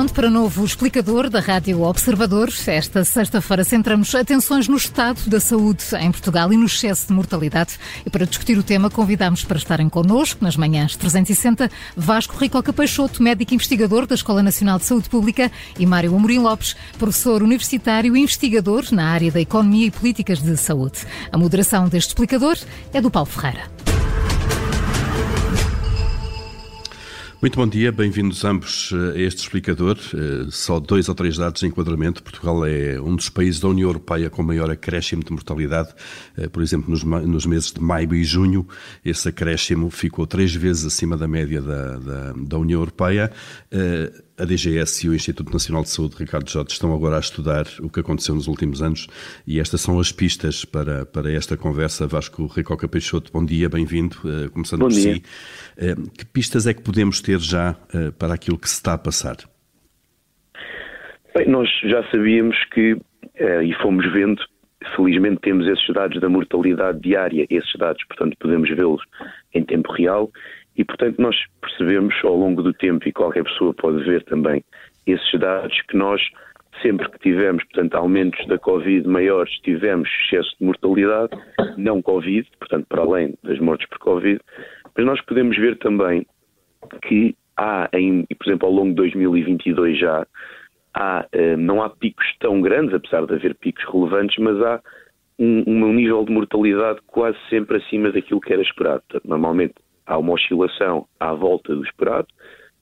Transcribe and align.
pronto 0.00 0.14
para 0.14 0.30
novo 0.30 0.64
explicador 0.64 1.28
da 1.28 1.40
Rádio 1.40 1.82
Observador. 1.82 2.50
Esta 2.66 3.04
sexta-feira 3.04 3.62
centramos 3.64 4.14
atenções 4.14 4.66
no 4.66 4.78
estado 4.78 5.28
da 5.28 5.38
saúde 5.38 5.84
em 6.00 6.10
Portugal 6.10 6.50
e 6.50 6.56
no 6.56 6.64
excesso 6.64 7.08
de 7.08 7.12
mortalidade. 7.12 7.78
E 8.06 8.08
para 8.08 8.24
discutir 8.24 8.56
o 8.56 8.62
tema, 8.62 8.88
convidamos 8.88 9.44
para 9.44 9.58
estarem 9.58 9.90
connosco 9.90 10.42
nas 10.42 10.56
manhãs 10.56 10.96
360 10.96 11.70
Vasco 11.94 12.34
Ricoca 12.38 12.72
Peixoto, 12.72 13.22
médico 13.22 13.52
investigador 13.52 14.06
da 14.06 14.14
Escola 14.14 14.42
Nacional 14.42 14.78
de 14.78 14.86
Saúde 14.86 15.10
Pública, 15.10 15.52
e 15.78 15.84
Mário 15.84 16.16
Amorim 16.16 16.38
Lopes, 16.38 16.74
professor 16.98 17.42
universitário 17.42 18.16
e 18.16 18.20
investigador 18.20 18.86
na 18.92 19.06
área 19.06 19.30
da 19.30 19.40
Economia 19.42 19.88
e 19.88 19.90
Políticas 19.90 20.40
de 20.40 20.56
Saúde. 20.56 21.00
A 21.30 21.36
moderação 21.36 21.90
deste 21.90 22.08
explicador 22.08 22.56
é 22.94 23.02
do 23.02 23.10
Paulo 23.10 23.28
Ferreira. 23.28 23.99
Muito 27.40 27.56
bom 27.56 27.66
dia, 27.66 27.90
bem-vindos 27.90 28.44
ambos 28.44 28.92
eh, 28.92 29.16
a 29.16 29.22
este 29.22 29.38
explicador. 29.38 29.96
Eh, 30.12 30.48
só 30.50 30.78
dois 30.78 31.08
ou 31.08 31.14
três 31.14 31.38
dados 31.38 31.60
de 31.60 31.66
enquadramento. 31.66 32.22
Portugal 32.22 32.66
é 32.66 33.00
um 33.00 33.16
dos 33.16 33.30
países 33.30 33.58
da 33.58 33.66
União 33.66 33.88
Europeia 33.88 34.28
com 34.28 34.42
maior 34.42 34.70
acréscimo 34.70 35.24
de 35.24 35.32
mortalidade. 35.32 35.88
Eh, 36.36 36.50
por 36.50 36.62
exemplo, 36.62 36.90
nos, 36.90 37.46
meses 37.46 37.72
de 37.72 37.80
maio 37.80 38.14
e 38.14 38.22
junho, 38.24 38.68
esse 39.02 39.30
acréscimo 39.30 39.88
ficou 39.88 40.26
três 40.26 40.54
vezes 40.54 40.84
acima 40.84 41.16
da 41.16 41.26
média 41.26 41.62
da, 41.62 41.96
da, 41.96 42.32
da 42.36 42.58
União 42.58 42.78
Europeia 42.78 43.32
a 44.40 44.44
DGS 44.46 45.06
e 45.06 45.10
o 45.10 45.14
Instituto 45.14 45.52
Nacional 45.52 45.82
de 45.82 45.90
Saúde, 45.90 46.16
Ricardo 46.18 46.48
Jorge, 46.48 46.70
estão 46.72 46.94
agora 46.94 47.16
a 47.16 47.20
estudar 47.20 47.64
o 47.82 47.90
que 47.90 48.00
aconteceu 48.00 48.34
nos 48.34 48.48
últimos 48.48 48.82
anos 48.82 49.06
e 49.46 49.60
estas 49.60 49.82
são 49.82 50.00
as 50.00 50.10
pistas 50.10 50.64
para, 50.64 51.04
para 51.04 51.30
esta 51.30 51.58
conversa. 51.58 52.06
Vasco 52.06 52.46
Ricoca 52.46 52.88
Peixoto, 52.88 53.30
bom 53.30 53.44
dia, 53.44 53.68
bem-vindo. 53.68 54.16
Uh, 54.24 54.50
começando 54.50 54.80
bom 54.80 54.88
por 54.88 54.94
dia. 54.94 55.16
si. 55.16 55.22
Uh, 55.76 56.10
que 56.10 56.24
pistas 56.24 56.66
é 56.66 56.72
que 56.72 56.82
podemos 56.82 57.20
ter 57.20 57.38
já 57.38 57.72
uh, 57.94 58.12
para 58.12 58.32
aquilo 58.32 58.58
que 58.58 58.68
se 58.68 58.76
está 58.76 58.94
a 58.94 58.98
passar? 58.98 59.36
Bem, 61.36 61.46
nós 61.46 61.68
já 61.84 62.02
sabíamos 62.10 62.56
que, 62.72 62.96
e 63.38 63.74
fomos 63.82 64.10
vendo, 64.12 64.42
felizmente 64.96 65.40
temos 65.42 65.66
esses 65.68 65.94
dados 65.94 66.18
da 66.20 66.28
mortalidade 66.28 66.98
diária, 67.00 67.46
esses 67.48 67.72
dados, 67.78 68.02
portanto, 68.08 68.36
podemos 68.40 68.68
vê-los 68.70 69.02
em 69.54 69.62
tempo 69.62 69.92
real 69.92 70.30
e, 70.76 70.84
portanto, 70.84 71.20
nós 71.20 71.36
percebemos 71.60 72.14
ao 72.24 72.36
longo 72.36 72.62
do 72.62 72.72
tempo, 72.72 73.06
e 73.08 73.12
qualquer 73.12 73.44
pessoa 73.44 73.74
pode 73.74 74.02
ver 74.04 74.22
também 74.24 74.64
esses 75.06 75.38
dados, 75.38 75.80
que 75.82 75.96
nós, 75.96 76.22
sempre 76.82 77.08
que 77.10 77.18
tivemos, 77.18 77.64
portanto, 77.64 77.94
aumentos 77.94 78.46
da 78.46 78.58
Covid 78.58 79.06
maiores, 79.06 79.52
tivemos 79.60 80.08
excesso 80.24 80.50
de 80.58 80.64
mortalidade, 80.64 81.30
não 81.76 82.00
Covid, 82.00 82.48
portanto, 82.58 82.86
para 82.88 83.02
além 83.02 83.34
das 83.42 83.58
mortes 83.58 83.88
por 83.88 83.98
Covid, 83.98 84.40
mas 84.96 85.06
nós 85.06 85.20
podemos 85.22 85.56
ver 85.56 85.76
também 85.78 86.26
que 87.02 87.34
há, 87.56 87.88
em, 87.92 88.24
por 88.38 88.46
exemplo, 88.46 88.68
ao 88.68 88.74
longo 88.74 88.90
de 88.90 88.96
2022 88.96 89.98
já, 89.98 90.26
há, 90.94 91.26
eh, 91.32 91.56
não 91.56 91.82
há 91.82 91.90
picos 91.90 92.26
tão 92.38 92.60
grandes, 92.60 92.94
apesar 92.94 93.26
de 93.26 93.34
haver 93.34 93.54
picos 93.56 93.84
relevantes, 93.84 94.36
mas 94.38 94.60
há 94.62 94.80
um, 95.38 95.64
um 95.66 95.92
nível 95.92 96.24
de 96.24 96.32
mortalidade 96.32 97.00
quase 97.06 97.36
sempre 97.48 97.78
acima 97.78 98.10
daquilo 98.10 98.40
que 98.40 98.52
era 98.52 98.62
esperado. 98.62 99.02
Portanto, 99.08 99.28
normalmente 99.28 99.74
há 100.06 100.18
uma 100.18 100.32
oscilação 100.32 101.06
à 101.18 101.32
volta 101.32 101.74
do 101.74 101.84
esperado, 101.84 102.28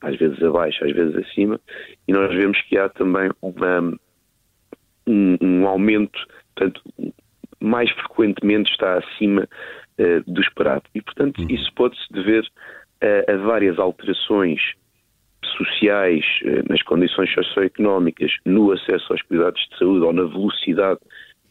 às 0.01 0.17
vezes 0.17 0.43
abaixo, 0.43 0.85
às 0.85 0.93
vezes 0.93 1.17
acima, 1.17 1.61
e 2.07 2.13
nós 2.13 2.33
vemos 2.35 2.61
que 2.63 2.79
há 2.79 2.89
também 2.89 3.31
uma, 3.43 3.95
um, 5.07 5.37
um 5.41 5.67
aumento, 5.67 6.19
portanto, 6.55 6.83
mais 7.61 7.91
frequentemente 7.91 8.71
está 8.71 8.99
acima 8.99 9.49
uh, 9.99 10.33
do 10.33 10.41
esperado. 10.41 10.85
E, 10.95 11.03
portanto, 11.03 11.41
uhum. 11.41 11.49
isso 11.51 11.73
pode-se 11.75 12.13
dever 12.13 12.47
a, 13.01 13.33
a, 13.33 13.37
várias 13.39 13.79
alterações 13.79 14.61
sociais, 15.57 16.25
uh, 16.45 16.69
nas 16.69 16.83
condições 16.83 17.33
socioeconómicas, 17.33 18.33
no 18.45 18.71
acesso 18.71 19.13
aos 19.13 19.23
cuidados 19.23 19.61
de 19.71 19.79
saúde 19.79 20.05
ou 20.05 20.13
na 20.13 20.25
velocidade 20.25 21.01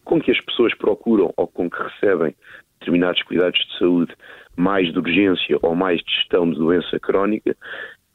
com 0.05 0.21
que 0.21 0.31
as 0.31 0.39
pessoas 0.39 0.73
procuram 0.75 1.33
ou 1.35 1.47
com 1.47 1.69
que 1.69 1.83
recebem 1.83 2.33
determinados 2.79 3.21
cuidados 3.23 3.59
de 3.59 3.77
saúde 3.77 4.13
mais 4.57 4.91
de 4.91 4.99
urgência 4.99 5.57
ou 5.61 5.75
mais 5.75 6.01
de 6.01 6.11
gestão 6.11 6.49
de 6.49 6.57
doença 6.57 6.99
crónica, 6.99 7.55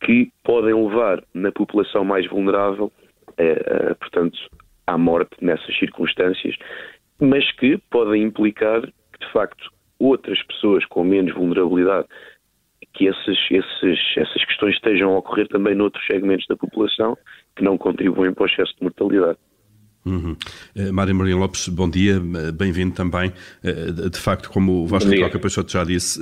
que 0.00 0.30
podem 0.42 0.75
levar 0.75 1.22
na 1.32 1.53
população 1.53 2.04
mais 2.04 2.28
vulnerável, 2.28 2.92
eh, 3.38 3.94
portanto, 3.94 4.36
à 4.86 4.98
morte 4.98 5.36
nessas 5.41 5.78
circunstâncias, 5.78 6.56
mas 7.20 7.50
que 7.52 7.78
podem 7.91 8.25
implicar 8.25 8.82
que, 8.82 9.19
de 9.20 9.32
facto, 9.32 9.70
outras 9.98 10.42
pessoas 10.42 10.84
com 10.86 11.04
menos 11.04 11.32
vulnerabilidade, 11.32 12.08
que 12.92 13.06
esses, 13.06 13.38
esses, 13.50 13.98
essas 14.16 14.44
questões 14.44 14.75
estejam 14.75 15.14
a 15.14 15.19
ocorrer 15.19 15.48
também 15.48 15.75
noutros 15.75 16.04
segmentos 16.06 16.47
da 16.48 16.56
população 16.56 17.16
que 17.56 17.62
não 17.62 17.78
contribuem 17.78 18.34
para 18.34 18.42
o 18.42 18.47
excesso 18.47 18.75
de 18.76 18.82
mortalidade. 18.82 19.38
Uhum. 20.04 20.36
Uh, 20.74 20.92
Mário 20.92 21.14
Maria 21.14 21.36
Lopes, 21.36 21.68
bom 21.68 21.88
dia, 21.88 22.18
uh, 22.18 22.52
bem-vindo 22.52 22.92
também. 22.92 23.32
Uh, 23.62 24.10
de 24.10 24.18
facto, 24.18 24.50
como 24.50 24.82
o 24.82 24.86
Vasco 24.86 25.08
Coca 25.16 25.38
Peixoto 25.38 25.70
já 25.70 25.84
disse, 25.84 26.20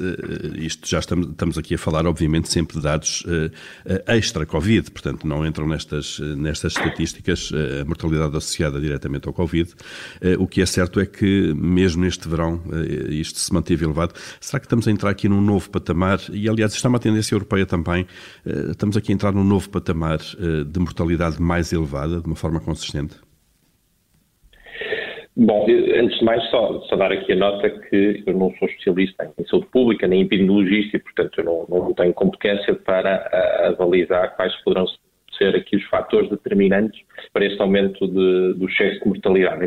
isto 0.57 0.87
já 0.87 0.99
estamos, 0.99 1.29
estamos, 1.29 1.57
aqui 1.57 1.75
a 1.75 1.79
falar, 1.79 2.07
obviamente, 2.07 2.51
sempre 2.51 2.77
de 2.77 2.83
dados 2.83 3.25
extra-Covid, 4.07 4.91
portanto, 4.91 5.27
não 5.27 5.47
entram 5.47 5.67
nestas, 5.67 6.19
nestas 6.19 6.73
estatísticas 6.73 7.51
a 7.81 7.85
mortalidade 7.85 8.37
associada 8.37 8.81
diretamente 8.81 9.27
ao 9.27 9.35
Covid. 9.35 9.73
o 10.39 10.47
que 10.47 10.63
é 10.63 10.67
certo 10.67 11.01
é 11.01 11.07
que, 11.07 11.53
mesmo 11.55 12.03
neste 12.03 12.29
verão, 12.29 12.63
isto 13.09 13.39
se 13.39 13.53
manteve 13.53 13.85
elevado. 13.85 14.15
Será 14.41 14.61
que 14.61 14.67
estamos 14.67 14.87
a 14.87 14.91
entrar 14.91 15.11
aqui 15.11 15.29
num 15.29 15.41
novo 15.41 15.71
patamar? 15.71 16.21
E, 16.33 16.49
aliás, 16.49 16.73
isto 16.73 16.87
é 16.87 16.89
uma 16.89 16.99
tendência 16.99 17.35
europeia 17.35 17.67
também. 17.67 18.07
estamos 18.71 18.97
aqui 18.97 19.13
a 19.13 19.15
entrar 19.15 19.33
num 19.33 19.45
novo 19.45 19.69
patamar 19.71 20.19
de 20.19 20.81
mortalidade 20.81 21.41
mais 21.41 21.73
elevada, 21.73 22.21
de 22.21 22.27
uma 22.27 22.37
forma 22.37 22.61
consistente? 22.61 23.30
Bom, 25.43 25.67
antes 25.97 26.19
de 26.19 26.25
mais, 26.27 26.45
só, 26.51 26.81
só, 26.83 26.97
dar 26.97 27.11
aqui 27.11 27.33
a 27.33 27.37
nota 27.37 27.71
que 27.71 28.23
eu 28.27 28.35
não 28.35 28.53
sou 28.59 28.69
especialista 28.69 29.33
em 29.39 29.47
saúde 29.47 29.69
pública 29.69 30.07
nem 30.07 30.21
em 30.21 30.25
epidemiologista 30.27 30.99
e, 30.99 31.01
portanto, 31.01 31.39
eu 31.39 31.45
não, 31.45 31.67
não 31.67 31.95
tenho 31.95 32.13
competência 32.13 32.75
para 32.75 33.27
avalizar 33.69 34.37
quais 34.37 34.55
poderão 34.63 34.85
ser 35.39 35.57
aqui 35.57 35.77
os 35.77 35.85
fatores 35.85 36.29
determinantes 36.29 37.01
para 37.33 37.47
este 37.47 37.59
aumento 37.59 38.07
de, 38.07 38.53
do 38.53 38.69
excesso 38.69 39.01
de 39.01 39.09
mortalidade. 39.09 39.65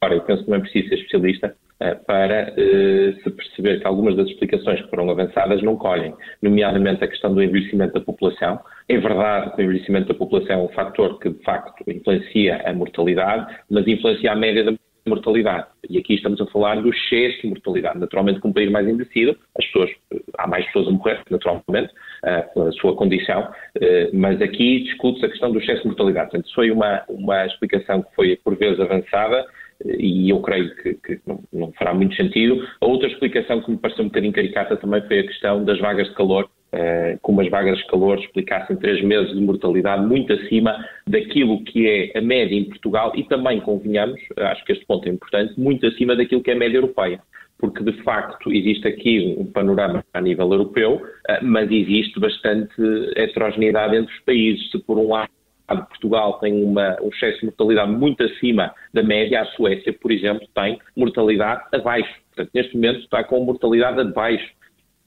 Agora, 0.00 0.14
eu 0.14 0.20
penso 0.20 0.44
que 0.44 0.50
não 0.50 0.58
é 0.58 0.60
preciso 0.60 0.88
ser 0.88 0.94
especialista 0.94 1.56
uh, 1.80 2.04
para 2.06 2.52
uh, 2.52 3.22
se 3.24 3.30
perceber 3.30 3.80
que 3.80 3.86
algumas 3.88 4.14
das 4.14 4.28
explicações 4.28 4.82
que 4.82 4.88
foram 4.88 5.10
avançadas 5.10 5.64
não 5.64 5.74
colhem, 5.74 6.14
nomeadamente 6.40 7.02
a 7.02 7.08
questão 7.08 7.34
do 7.34 7.42
envelhecimento 7.42 7.94
da 7.94 8.00
população. 8.00 8.60
É 8.88 8.96
verdade 8.98 9.56
que 9.56 9.62
o 9.62 9.64
envelhecimento 9.64 10.06
da 10.06 10.14
população 10.14 10.60
é 10.60 10.62
um 10.62 10.68
fator 10.68 11.18
que, 11.18 11.28
de 11.28 11.42
facto, 11.42 11.82
influencia 11.90 12.62
a 12.64 12.72
mortalidade, 12.72 13.52
mas 13.68 13.84
influencia 13.88 14.30
a 14.30 14.36
média 14.36 14.62
da 14.62 14.72
mortalidade. 15.06 15.66
E 15.88 15.98
aqui 15.98 16.14
estamos 16.14 16.40
a 16.40 16.46
falar 16.46 16.80
do 16.80 16.88
excesso 16.90 17.42
de 17.42 17.48
mortalidade. 17.48 17.98
Naturalmente, 17.98 18.40
com 18.40 18.48
um 18.48 18.52
país 18.52 18.70
mais 18.70 18.88
envelhecido, 18.88 19.36
as 19.58 19.64
pessoas, 19.66 19.90
há 20.38 20.46
mais 20.46 20.64
pessoas 20.66 20.88
a 20.88 20.90
morrer, 20.90 21.20
naturalmente, 21.30 21.92
uh, 22.24 22.54
pela 22.54 22.72
sua 22.72 22.94
condição, 22.94 23.42
uh, 23.42 24.10
mas 24.12 24.40
aqui 24.40 24.84
discute-se 24.84 25.26
a 25.26 25.28
questão 25.28 25.52
do 25.52 25.58
excesso 25.58 25.82
de 25.82 25.88
mortalidade. 25.88 26.30
Portanto, 26.30 26.46
isso 26.46 26.54
foi 26.54 26.70
uma, 26.70 27.02
uma 27.08 27.46
explicação 27.46 28.02
que 28.02 28.14
foi, 28.14 28.36
por 28.36 28.56
vezes, 28.56 28.80
avançada, 28.80 29.46
uh, 29.84 29.90
e 29.98 30.30
eu 30.30 30.40
creio 30.40 30.74
que, 30.76 30.94
que 30.94 31.20
não, 31.26 31.42
não, 31.52 31.72
fará 31.72 31.92
muito 31.92 32.14
sentido. 32.14 32.66
A 32.80 32.86
outra 32.86 33.08
explicação 33.08 33.60
que 33.60 33.70
me 33.70 33.78
pareceu 33.78 34.04
um 34.04 34.08
bocadinho 34.08 34.32
caricata 34.32 34.76
também 34.76 35.02
foi 35.02 35.20
a 35.20 35.26
questão 35.26 35.64
das 35.64 35.78
vagas 35.78 36.08
de 36.08 36.14
calor 36.14 36.48
Uh, 36.74 37.18
com 37.20 37.32
umas 37.32 37.50
vagas 37.50 37.76
de 37.76 37.86
calor 37.86 38.18
explicassem 38.18 38.76
três 38.76 39.02
meses 39.04 39.34
de 39.34 39.40
mortalidade 39.42 40.06
muito 40.06 40.32
acima 40.32 40.74
daquilo 41.06 41.62
que 41.64 41.86
é 41.86 42.18
a 42.18 42.22
média 42.22 42.56
em 42.56 42.64
Portugal 42.64 43.12
e 43.14 43.24
também, 43.24 43.60
convenhamos, 43.60 44.18
acho 44.38 44.64
que 44.64 44.72
este 44.72 44.86
ponto 44.86 45.06
é 45.06 45.12
importante, 45.12 45.52
muito 45.60 45.86
acima 45.86 46.16
daquilo 46.16 46.42
que 46.42 46.50
é 46.50 46.54
a 46.54 46.58
média 46.58 46.78
europeia. 46.78 47.20
Porque, 47.58 47.84
de 47.84 47.92
facto, 48.02 48.50
existe 48.50 48.88
aqui 48.88 49.36
um 49.38 49.44
panorama 49.44 50.02
a 50.14 50.20
nível 50.20 50.50
europeu, 50.50 50.94
uh, 50.94 51.44
mas 51.44 51.70
existe 51.70 52.18
bastante 52.18 52.74
heterogeneidade 53.16 53.96
entre 53.96 54.14
os 54.14 54.20
países. 54.20 54.70
Se, 54.70 54.78
por 54.78 54.98
um 54.98 55.08
lado, 55.08 55.28
Portugal 55.76 56.38
tem 56.38 56.62
uma, 56.62 56.96
um 57.00 57.08
excesso 57.08 57.40
de 57.40 57.46
mortalidade 57.46 57.92
muito 57.92 58.22
acima 58.22 58.74
da 58.92 59.02
média, 59.02 59.42
a 59.42 59.46
Suécia, 59.46 59.92
por 59.92 60.10
exemplo, 60.10 60.46
tem 60.54 60.78
mortalidade 60.96 61.62
abaixo. 61.72 62.12
Portanto, 62.34 62.50
neste 62.54 62.74
momento 62.74 63.00
está 63.00 63.24
com 63.24 63.44
mortalidade 63.44 64.00
abaixo 64.00 64.50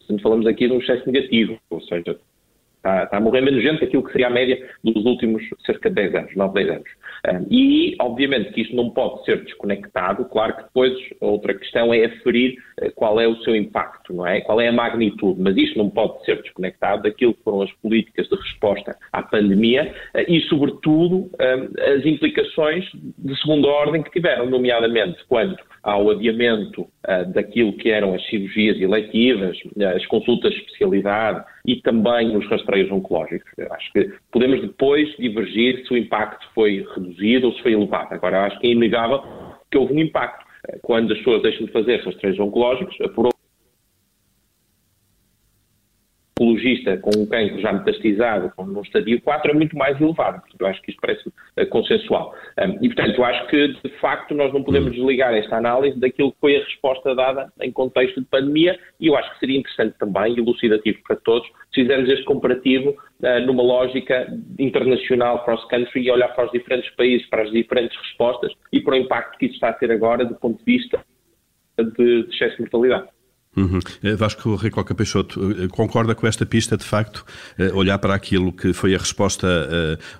Portanto, 0.05 0.21
falamos 0.21 0.45
aqui 0.45 0.67
de 0.67 0.73
um 0.73 0.79
excesso 0.79 1.09
negativo, 1.09 1.57
ou 1.69 1.81
seja, 1.81 2.15
está, 2.85 3.03
está, 3.03 3.17
a 3.17 3.19
morrer 3.19 3.41
menos 3.41 3.63
gente 3.63 3.83
aquilo 3.83 4.03
que 4.03 4.11
seria 4.11 4.27
a 4.27 4.29
média 4.29 4.69
dos 4.83 5.03
últimos 5.05 5.43
cerca 5.65 5.89
de 5.89 5.95
10 5.95 6.15
anos, 6.15 6.35
9, 6.35 6.53
10 6.53 6.69
anos. 6.69 6.89
E, 7.49 7.95
obviamente, 7.99 8.51
que 8.51 8.61
isto 8.61 8.75
não 8.75 8.91
pode 8.91 9.25
ser 9.25 9.43
desconectado, 9.43 10.25
claro 10.25 10.55
que 10.55 10.63
depois 10.63 10.93
outra 11.19 11.55
questão 11.55 11.91
é 11.91 12.05
aferir 12.05 12.57
uh, 12.81 12.91
qual 12.93 13.19
é 13.19 13.27
o 13.27 13.35
seu 13.37 13.55
impacto, 13.55 14.13
não 14.13 14.27
é? 14.27 14.41
Qual 14.41 14.61
é 14.61 14.67
a 14.67 14.71
magnitude, 14.71 15.41
mas 15.41 15.57
isto 15.57 15.77
não 15.77 15.89
pode 15.89 16.23
ser 16.23 16.41
desconectado 16.41 17.03
daquilo 17.03 17.33
que 17.33 17.43
foram 17.43 17.63
as 17.63 17.71
políticas 17.73 18.27
de 18.27 18.35
resposta 18.35 18.95
à 19.11 19.23
pandemia 19.23 19.91
uh, 20.13 20.31
e, 20.31 20.41
sobretudo, 20.41 21.31
as 21.39 22.05
implicações 22.05 22.85
de 22.93 23.35
segunda 23.41 23.67
ordem 23.67 24.03
que 24.03 24.11
tiveram, 24.11 24.49
nomeadamente 24.49 25.17
quando 25.27 25.57
ao 25.81 26.09
adiamento 26.09 26.87
daquilo 27.33 27.73
que 27.73 27.89
eram 27.89 28.13
as 28.13 28.25
cirurgias 28.27 28.79
eletivas, 28.79 29.57
as 29.95 30.05
consultas 30.07 30.53
de 30.53 30.59
especialidade 30.59 31.43
e 31.65 31.75
também 31.81 32.35
os 32.35 32.47
rastreios 32.47 32.91
oncológicos. 32.91 33.51
Acho 33.71 33.93
que 33.93 34.11
podemos 34.31 34.61
depois 34.61 35.09
divergir 35.17 35.85
se 35.85 35.93
o 35.93 35.97
impacto 35.97 36.47
foi 36.53 36.85
reduzido 36.95 37.47
ou 37.47 37.53
se 37.53 37.61
foi 37.61 37.73
elevado. 37.73 38.13
Agora, 38.13 38.45
acho 38.45 38.59
que 38.59 38.67
é 38.67 38.71
inegável 38.71 39.23
que 39.71 39.77
houve 39.77 39.93
um 39.93 39.99
impacto. 39.99 40.45
Quando 40.81 41.11
as 41.11 41.19
pessoas 41.19 41.43
deixam 41.43 41.67
de 41.67 41.71
fazer 41.71 42.03
rastreios 42.03 42.39
oncológicos, 42.39 42.95
com 47.01 47.11
um 47.17 47.25
cancro 47.25 47.59
já 47.59 47.73
metastizado, 47.73 48.51
com 48.55 48.63
um 48.63 48.81
estadio 48.81 49.21
4, 49.21 49.51
é 49.51 49.53
muito 49.53 49.77
mais 49.77 49.99
elevado. 49.99 50.41
Portanto, 50.41 50.61
eu 50.61 50.67
acho 50.67 50.81
que 50.81 50.91
isso 50.91 50.99
parece 51.01 51.27
uh, 51.27 51.67
consensual. 51.69 52.33
Um, 52.59 52.83
e, 52.83 52.87
portanto, 52.87 53.17
eu 53.17 53.25
acho 53.25 53.47
que, 53.47 53.67
de 53.67 53.89
facto, 53.99 54.33
nós 54.33 54.53
não 54.53 54.63
podemos 54.63 54.89
hum. 54.89 54.95
desligar 54.95 55.33
esta 55.33 55.57
análise 55.57 55.99
daquilo 55.99 56.31
que 56.31 56.39
foi 56.39 56.57
a 56.57 56.63
resposta 56.63 57.15
dada 57.15 57.51
em 57.61 57.71
contexto 57.71 58.19
de 58.21 58.27
pandemia 58.27 58.77
e 58.99 59.07
eu 59.07 59.15
acho 59.15 59.31
que 59.33 59.39
seria 59.39 59.59
interessante 59.59 59.95
também, 59.99 60.37
elucidativo 60.37 60.99
para 61.07 61.15
todos, 61.17 61.47
se 61.73 61.81
fizermos 61.81 62.09
este 62.09 62.23
comparativo 62.25 62.89
uh, 62.91 63.45
numa 63.45 63.63
lógica 63.63 64.27
internacional, 64.59 65.43
cross-country, 65.43 66.03
e 66.03 66.11
olhar 66.11 66.29
para 66.29 66.45
os 66.45 66.51
diferentes 66.51 66.89
países, 66.95 67.27
para 67.29 67.43
as 67.43 67.51
diferentes 67.51 67.97
respostas 67.97 68.51
e 68.71 68.79
para 68.79 68.93
o 68.93 68.97
impacto 68.97 69.37
que 69.37 69.45
isso 69.45 69.55
está 69.55 69.69
a 69.69 69.73
ter 69.73 69.91
agora 69.91 70.25
do 70.25 70.35
ponto 70.35 70.57
de 70.59 70.65
vista 70.65 71.03
de, 71.77 72.23
de 72.23 72.33
excesso 72.33 72.55
de 72.55 72.61
mortalidade. 72.61 73.14
Uhum. 73.55 73.79
Eh, 74.03 74.15
Vasco 74.15 74.55
Ricoca 74.55 74.93
Peixoto, 74.93 75.39
eh, 75.51 75.67
concorda 75.69 76.13
com 76.13 76.27
esta 76.27 76.45
pista, 76.45 76.75
de 76.75 76.83
facto, 76.83 77.25
eh, 77.57 77.71
olhar 77.73 77.97
para 77.99 78.13
aquilo 78.13 78.51
que 78.51 78.73
foi 78.73 78.93
a 78.93 78.97
resposta 78.97 79.47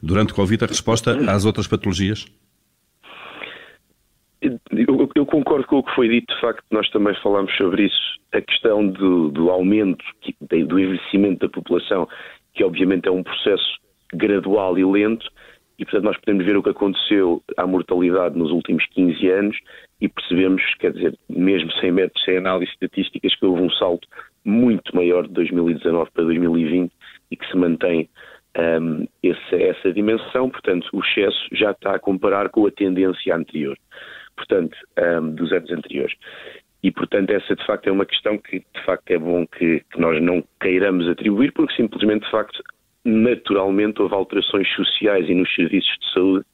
durante 0.02 0.32
o 0.32 0.36
Covid, 0.36 0.64
a 0.64 0.68
resposta 0.68 1.18
às 1.30 1.46
outras 1.46 1.68
patologias? 1.68 2.26
Eu, 4.42 5.10
eu, 5.16 5.26
concordo 5.26 5.66
com 5.66 5.80
o 5.80 5.84
que 5.84 5.96
foi 5.96 6.08
dito, 6.08 6.34
de 6.34 6.40
facto, 6.40 6.64
nós 6.72 6.88
também 6.92 7.16
falámos 7.22 7.56
sobre 7.58 7.86
isso, 7.86 8.20
a 8.32 8.42
questão 8.42 8.88
do, 8.88 9.30
do 9.30 9.50
aumento, 9.50 10.04
do 10.40 10.80
envelhecimento 10.80 11.48
da 11.48 11.50
população, 11.50 12.08
que 12.54 12.64
obviamente 12.64 13.08
é 13.08 13.12
um 13.12 13.24
processo 13.24 13.78
gradual 14.14 14.78
e 14.78 14.86
lento, 14.86 15.28
e 15.78 15.86
portanto 15.86 16.04
nós 16.04 16.18
podemos 16.18 16.46
ver 16.46 16.58
o 16.58 16.64
que 16.64 16.70
aconteceu 16.70 17.44
à 17.58 17.68
mortalidade 17.68 18.38
nos 18.38 18.52
últimos 18.52 18.86
15 18.88 19.30
anos 19.30 19.58
e 20.00 20.08
percebemos, 20.08 20.62
quer 20.80 20.94
dizer, 20.94 21.18
mesmo 21.30 21.72
sem 21.74 21.92
métodos, 21.92 22.24
sem 22.24 22.38
análises 22.38 22.74
estatísticas, 22.74 23.36
que 23.36 23.46
houve 23.46 23.62
um 23.62 23.70
salto 23.72 24.08
muito 24.44 24.96
maior 24.96 25.28
de 25.28 25.34
2019 25.34 26.12
para 26.12 26.24
2020 26.24 26.92
e 27.32 27.36
que 27.36 27.48
se 27.48 27.58
mantém 27.58 28.10
um, 28.58 29.08
essa, 29.24 29.56
essa 29.56 29.94
dimensão, 29.94 30.50
portanto 30.50 30.88
o 30.94 31.00
excesso 31.00 31.48
já 31.52 31.72
está 31.72 31.96
a 31.96 32.00
comparar 32.00 32.50
com 32.50 32.66
a 32.66 32.72
tendência 32.72 33.36
anterior, 33.36 33.78
portanto, 34.36 34.78
um, 35.22 35.32
dos 35.32 35.52
anos 35.52 35.72
anteriores. 35.72 36.16
E, 36.84 36.92
portanto, 36.92 37.32
essa 37.32 37.56
de 37.56 37.66
facto 37.66 37.88
é 37.88 37.92
uma 37.92 38.06
questão 38.06 38.38
que 38.38 38.60
de 38.60 38.86
facto 38.86 39.10
é 39.10 39.18
bom 39.18 39.48
que, 39.48 39.84
que 39.92 40.00
nós 40.00 40.22
não 40.22 40.44
queiramos 40.62 41.08
atribuir, 41.10 41.52
porque 41.52 41.76
simplesmente 41.76 42.26
de 42.26 42.32
facto 42.32 42.62
naturalmente 43.06 44.02
houve 44.02 44.16
alterações 44.16 44.68
sociais 44.74 45.30
e 45.30 45.36
nos 45.36 45.54
serviços 45.54 45.96
de 46.00 46.14
saúde 46.14 46.46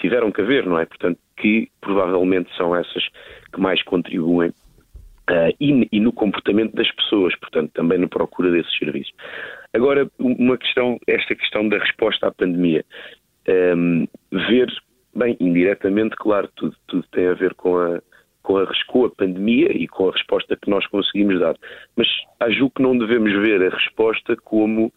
tiveram 0.00 0.32
que 0.32 0.40
haver, 0.40 0.64
não 0.64 0.78
é? 0.78 0.86
Portanto, 0.86 1.18
que 1.36 1.68
provavelmente 1.80 2.48
são 2.56 2.74
essas 2.74 3.04
que 3.52 3.60
mais 3.60 3.82
contribuem 3.82 4.50
uh, 4.50 5.54
e, 5.60 5.88
e, 5.92 6.00
no 6.00 6.12
comportamento 6.12 6.74
das 6.74 6.90
pessoas, 6.92 7.34
portanto, 7.36 7.70
também 7.74 7.98
na 7.98 8.08
procura 8.08 8.50
desses 8.50 8.76
serviços. 8.78 9.12
Agora, 9.74 10.08
uma 10.18 10.56
questão, 10.56 10.98
esta 11.06 11.34
questão 11.34 11.68
da 11.68 11.78
resposta 11.78 12.28
à 12.28 12.32
pandemia. 12.32 12.84
Um, 13.46 14.02
ehm, 14.02 14.48
ver, 14.48 14.72
bem, 15.14 15.36
indiretamente, 15.40 16.16
claro, 16.16 16.48
tudo, 16.54 16.76
tudo 16.86 17.04
tem 17.12 17.26
a 17.26 17.34
ver 17.34 17.54
com 17.54 17.76
a, 17.78 18.00
com 18.42 18.58
a, 18.58 18.66
com 18.86 19.04
a 19.04 19.10
pandemia 19.10 19.70
e 19.72 19.86
com 19.88 20.08
a 20.08 20.12
resposta 20.12 20.56
que 20.56 20.70
nós 20.70 20.86
conseguimos 20.86 21.38
dar. 21.40 21.54
Mas 21.96 22.08
acho 22.40 22.70
que 22.70 22.82
não 22.82 22.96
devemos 22.96 23.32
ver 23.32 23.62
a 23.62 23.74
resposta 23.74 24.36
como 24.36 24.92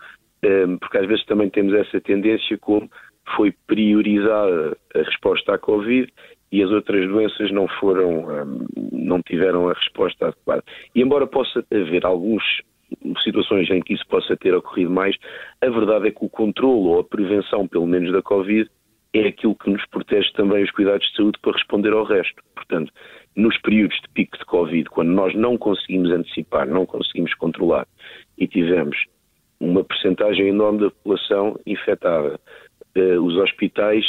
porque 0.80 0.98
às 0.98 1.08
vezes 1.08 1.26
também 1.26 1.50
temos 1.50 1.74
essa 1.74 2.02
tendência 2.02 2.58
como 2.58 2.90
foi 3.36 3.54
priorizada 3.68 4.78
a 4.96 5.00
resposta 5.00 5.54
à 5.54 5.58
Covid 5.58 6.12
e 6.52 6.62
as 6.62 6.70
outras 6.72 7.08
doenças 7.08 7.52
não 7.52 7.68
foram, 7.68 8.58
não 8.92 9.22
tiveram 9.22 9.70
a 9.70 9.74
resposta 9.74 10.28
adequada. 10.28 10.64
E 10.94 11.02
embora 11.02 11.26
possa 11.28 11.64
haver 11.72 12.06
algumas 12.06 12.44
situações 13.24 13.70
em 13.70 13.82
que 13.82 13.94
isso 13.94 14.06
possa 14.08 14.36
ter 14.36 14.54
ocorrido 14.54 14.92
mais, 14.92 15.16
a 15.62 15.70
verdade 15.70 16.08
é 16.08 16.12
que 16.12 16.26
o 16.26 16.30
controle 16.30 16.88
ou 16.88 17.00
a 17.00 17.04
prevenção, 17.04 17.68
pelo 17.68 17.88
menos 17.88 18.12
da 18.12 18.22
Covid, 18.22 18.70
é 19.14 19.28
aquilo 19.28 19.56
que 19.56 19.70
nos 19.70 19.86
protege 19.88 20.32
também 20.34 20.64
os 20.64 20.72
cuidados 20.72 21.08
de 21.08 21.16
saúde 21.16 21.38
para 21.42 21.54
responder 21.54 21.94
ao 21.94 22.04
resto. 22.04 22.42
Portanto, 22.56 22.92
nos 23.36 23.58
períodos 23.60 23.98
de 24.02 24.10
pico 24.14 24.38
de 24.38 24.46
Covid, 24.46 24.90
quando 24.90 25.10
nós 25.10 25.34
não 25.36 25.58
conseguimos 25.58 26.12
antecipar, 26.12 26.68
não 26.68 26.86
conseguimos 26.86 27.34
controlar 27.36 27.88
e 28.38 28.48
tivemos 28.48 28.98
uma 29.62 29.84
percentagem 29.84 30.48
enorme 30.48 30.80
da 30.80 30.90
população 30.90 31.58
infectada. 31.66 32.40
Uh, 32.98 33.22
os 33.22 33.38
hospitais, 33.38 34.04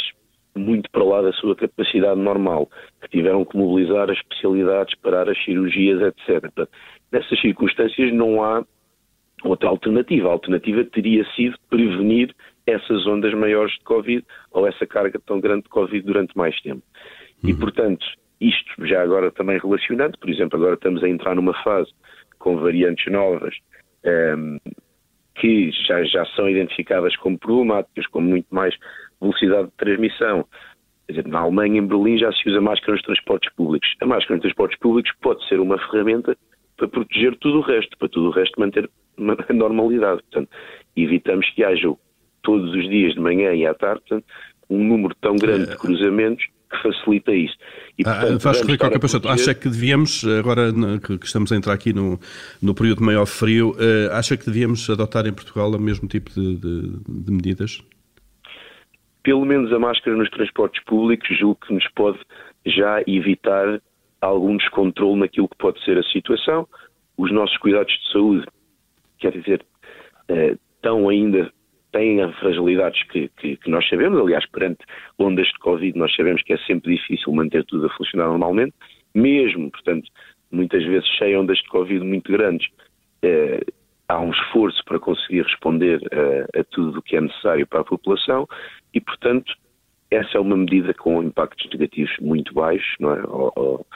muito 0.55 0.89
para 0.91 1.03
lá 1.03 1.21
da 1.21 1.31
sua 1.33 1.55
capacidade 1.55 2.19
normal, 2.19 2.69
que 3.01 3.09
tiveram 3.09 3.45
que 3.45 3.55
mobilizar 3.55 4.09
as 4.09 4.17
especialidades, 4.17 4.95
parar 4.99 5.29
as 5.29 5.41
cirurgias, 5.43 6.01
etc. 6.01 6.67
nessas 7.11 7.39
circunstâncias 7.39 8.11
não 8.11 8.43
há 8.43 8.65
outra 9.43 9.69
alternativa. 9.69 10.29
A 10.29 10.33
alternativa 10.33 10.83
teria 10.85 11.23
sido 11.35 11.55
prevenir 11.69 12.33
essas 12.65 13.05
ondas 13.05 13.33
maiores 13.33 13.73
de 13.73 13.83
Covid 13.83 14.25
ou 14.51 14.67
essa 14.67 14.85
carga 14.87 15.19
tão 15.25 15.39
grande 15.39 15.63
de 15.63 15.69
Covid 15.69 16.05
durante 16.05 16.35
mais 16.35 16.59
tempo. 16.61 16.81
Uhum. 17.43 17.49
E, 17.49 17.53
portanto, 17.53 18.05
isto 18.41 18.85
já 18.85 19.01
agora 19.01 19.31
também 19.31 19.59
relacionando, 19.59 20.17
por 20.17 20.29
exemplo, 20.29 20.57
agora 20.57 20.75
estamos 20.75 21.03
a 21.03 21.09
entrar 21.09 21.35
numa 21.35 21.53
fase 21.63 21.91
com 22.39 22.57
variantes 22.57 23.11
novas, 23.11 23.55
um, 24.03 24.09
ehm, 24.09 24.57
que 25.35 25.71
já, 25.87 26.03
já 26.03 26.25
são 26.35 26.49
identificadas 26.49 27.15
como 27.17 27.37
problemáticas, 27.37 28.07
com 28.07 28.21
muito 28.21 28.47
mais 28.51 28.75
velocidade 29.21 29.67
de 29.67 29.73
transmissão. 29.77 30.45
Dizer, 31.09 31.27
na 31.27 31.39
Alemanha, 31.39 31.79
em 31.79 31.85
Berlim, 31.85 32.17
já 32.17 32.31
se 32.31 32.49
usa 32.49 32.61
máscara 32.61 32.93
nos 32.93 33.01
transportes 33.01 33.53
públicos. 33.53 33.89
A 34.01 34.05
máscara 34.05 34.35
nos 34.35 34.43
transportes 34.43 34.79
públicos 34.79 35.11
pode 35.21 35.45
ser 35.47 35.59
uma 35.59 35.77
ferramenta 35.77 36.37
para 36.77 36.87
proteger 36.87 37.35
tudo 37.37 37.59
o 37.59 37.61
resto, 37.61 37.97
para 37.97 38.09
tudo 38.09 38.27
o 38.27 38.31
resto 38.31 38.59
manter 38.59 38.89
uma 39.17 39.37
normalidade. 39.53 40.21
Portanto, 40.23 40.49
evitamos 40.95 41.49
que 41.51 41.63
haja 41.63 41.93
todos 42.41 42.73
os 42.73 42.89
dias, 42.89 43.13
de 43.13 43.19
manhã 43.19 43.53
e 43.53 43.65
à 43.65 43.73
tarde, 43.73 44.01
portanto, 44.01 44.25
um 44.69 44.83
número 44.83 45.15
tão 45.21 45.35
grande 45.35 45.69
de 45.71 45.77
cruzamentos 45.77 46.45
que 46.73 46.81
facilita 46.81 47.31
isso. 47.31 47.55
E, 47.97 48.03
ah, 48.05 48.21
portanto, 48.39 48.83
ah, 48.83 48.89
Capachoto, 48.89 49.29
acha 49.29 49.53
que 49.53 49.69
devíamos, 49.69 50.25
agora 50.25 50.71
que 50.99 51.25
estamos 51.25 51.51
a 51.51 51.55
entrar 51.55 51.73
aqui 51.73 51.93
no, 51.93 52.19
no 52.61 52.73
período 52.73 52.99
de 52.99 53.03
maior 53.03 53.25
frio, 53.25 53.71
uh, 53.71 54.13
acha 54.13 54.35
que 54.35 54.45
devíamos 54.45 54.89
adotar 54.89 55.25
em 55.27 55.33
Portugal 55.33 55.71
o 55.71 55.79
mesmo 55.79 56.07
tipo 56.07 56.31
de, 56.31 56.55
de, 56.55 56.99
de 57.07 57.31
medidas? 57.31 57.83
Pelo 59.23 59.45
menos 59.45 59.71
a 59.71 59.79
máscara 59.79 60.17
nos 60.17 60.29
transportes 60.29 60.83
públicos 60.83 61.27
julgo 61.37 61.59
que 61.65 61.73
nos 61.73 61.87
pode 61.95 62.19
já 62.65 63.01
evitar 63.07 63.79
algum 64.19 64.57
descontrole 64.57 65.19
naquilo 65.19 65.47
que 65.47 65.57
pode 65.57 65.83
ser 65.85 65.97
a 65.97 66.03
situação. 66.03 66.67
Os 67.17 67.31
nossos 67.31 67.57
cuidados 67.57 67.93
de 67.93 68.11
saúde, 68.11 68.45
quer 69.19 69.31
dizer, 69.31 69.65
estão 70.75 71.07
ainda 71.07 71.51
têm 71.93 72.19
fragilidades 72.33 73.01
que, 73.03 73.29
que, 73.37 73.55
que, 73.55 73.69
nós 73.69 73.87
sabemos, 73.87 74.19
aliás, 74.19 74.45
perante 74.47 74.83
ondas 75.17 75.47
de 75.47 75.59
Covid, 75.59 75.97
nós 75.97 76.13
sabemos 76.15 76.41
que 76.41 76.53
é 76.53 76.57
sempre 76.57 76.95
difícil 76.95 77.31
manter 77.31 77.63
tudo 77.65 77.85
a 77.85 77.89
funcionar 77.91 78.27
normalmente, 78.27 78.73
mesmo, 79.15 79.71
portanto, 79.71 80.09
muitas 80.51 80.83
vezes 80.83 81.07
sem 81.17 81.37
ondas 81.37 81.59
de 81.59 81.69
Covid 81.69 82.03
muito 82.03 82.31
grandes, 82.31 82.67
eh, 83.21 83.61
há 84.07 84.19
um 84.19 84.31
esforço 84.31 84.83
para 84.85 84.99
conseguir 84.99 85.43
responder 85.43 86.01
a, 86.11 86.59
a 86.59 86.63
tudo 86.65 86.99
o 86.99 87.01
que 87.01 87.15
é 87.15 87.21
necessário 87.21 87.65
para 87.65 87.81
a 87.81 87.85
população 87.85 88.47
e, 88.93 88.99
portanto, 88.99 89.53
essa 90.11 90.37
é 90.37 90.39
uma 90.39 90.57
medida 90.57 90.93
com 90.93 91.23
impactos 91.23 91.69
negativos 91.71 92.15
muito 92.19 92.53
baixos, 92.53 92.95
não 92.99 93.13
é? 93.13 93.23
Ou, 93.23 93.53
ou, 93.55 93.87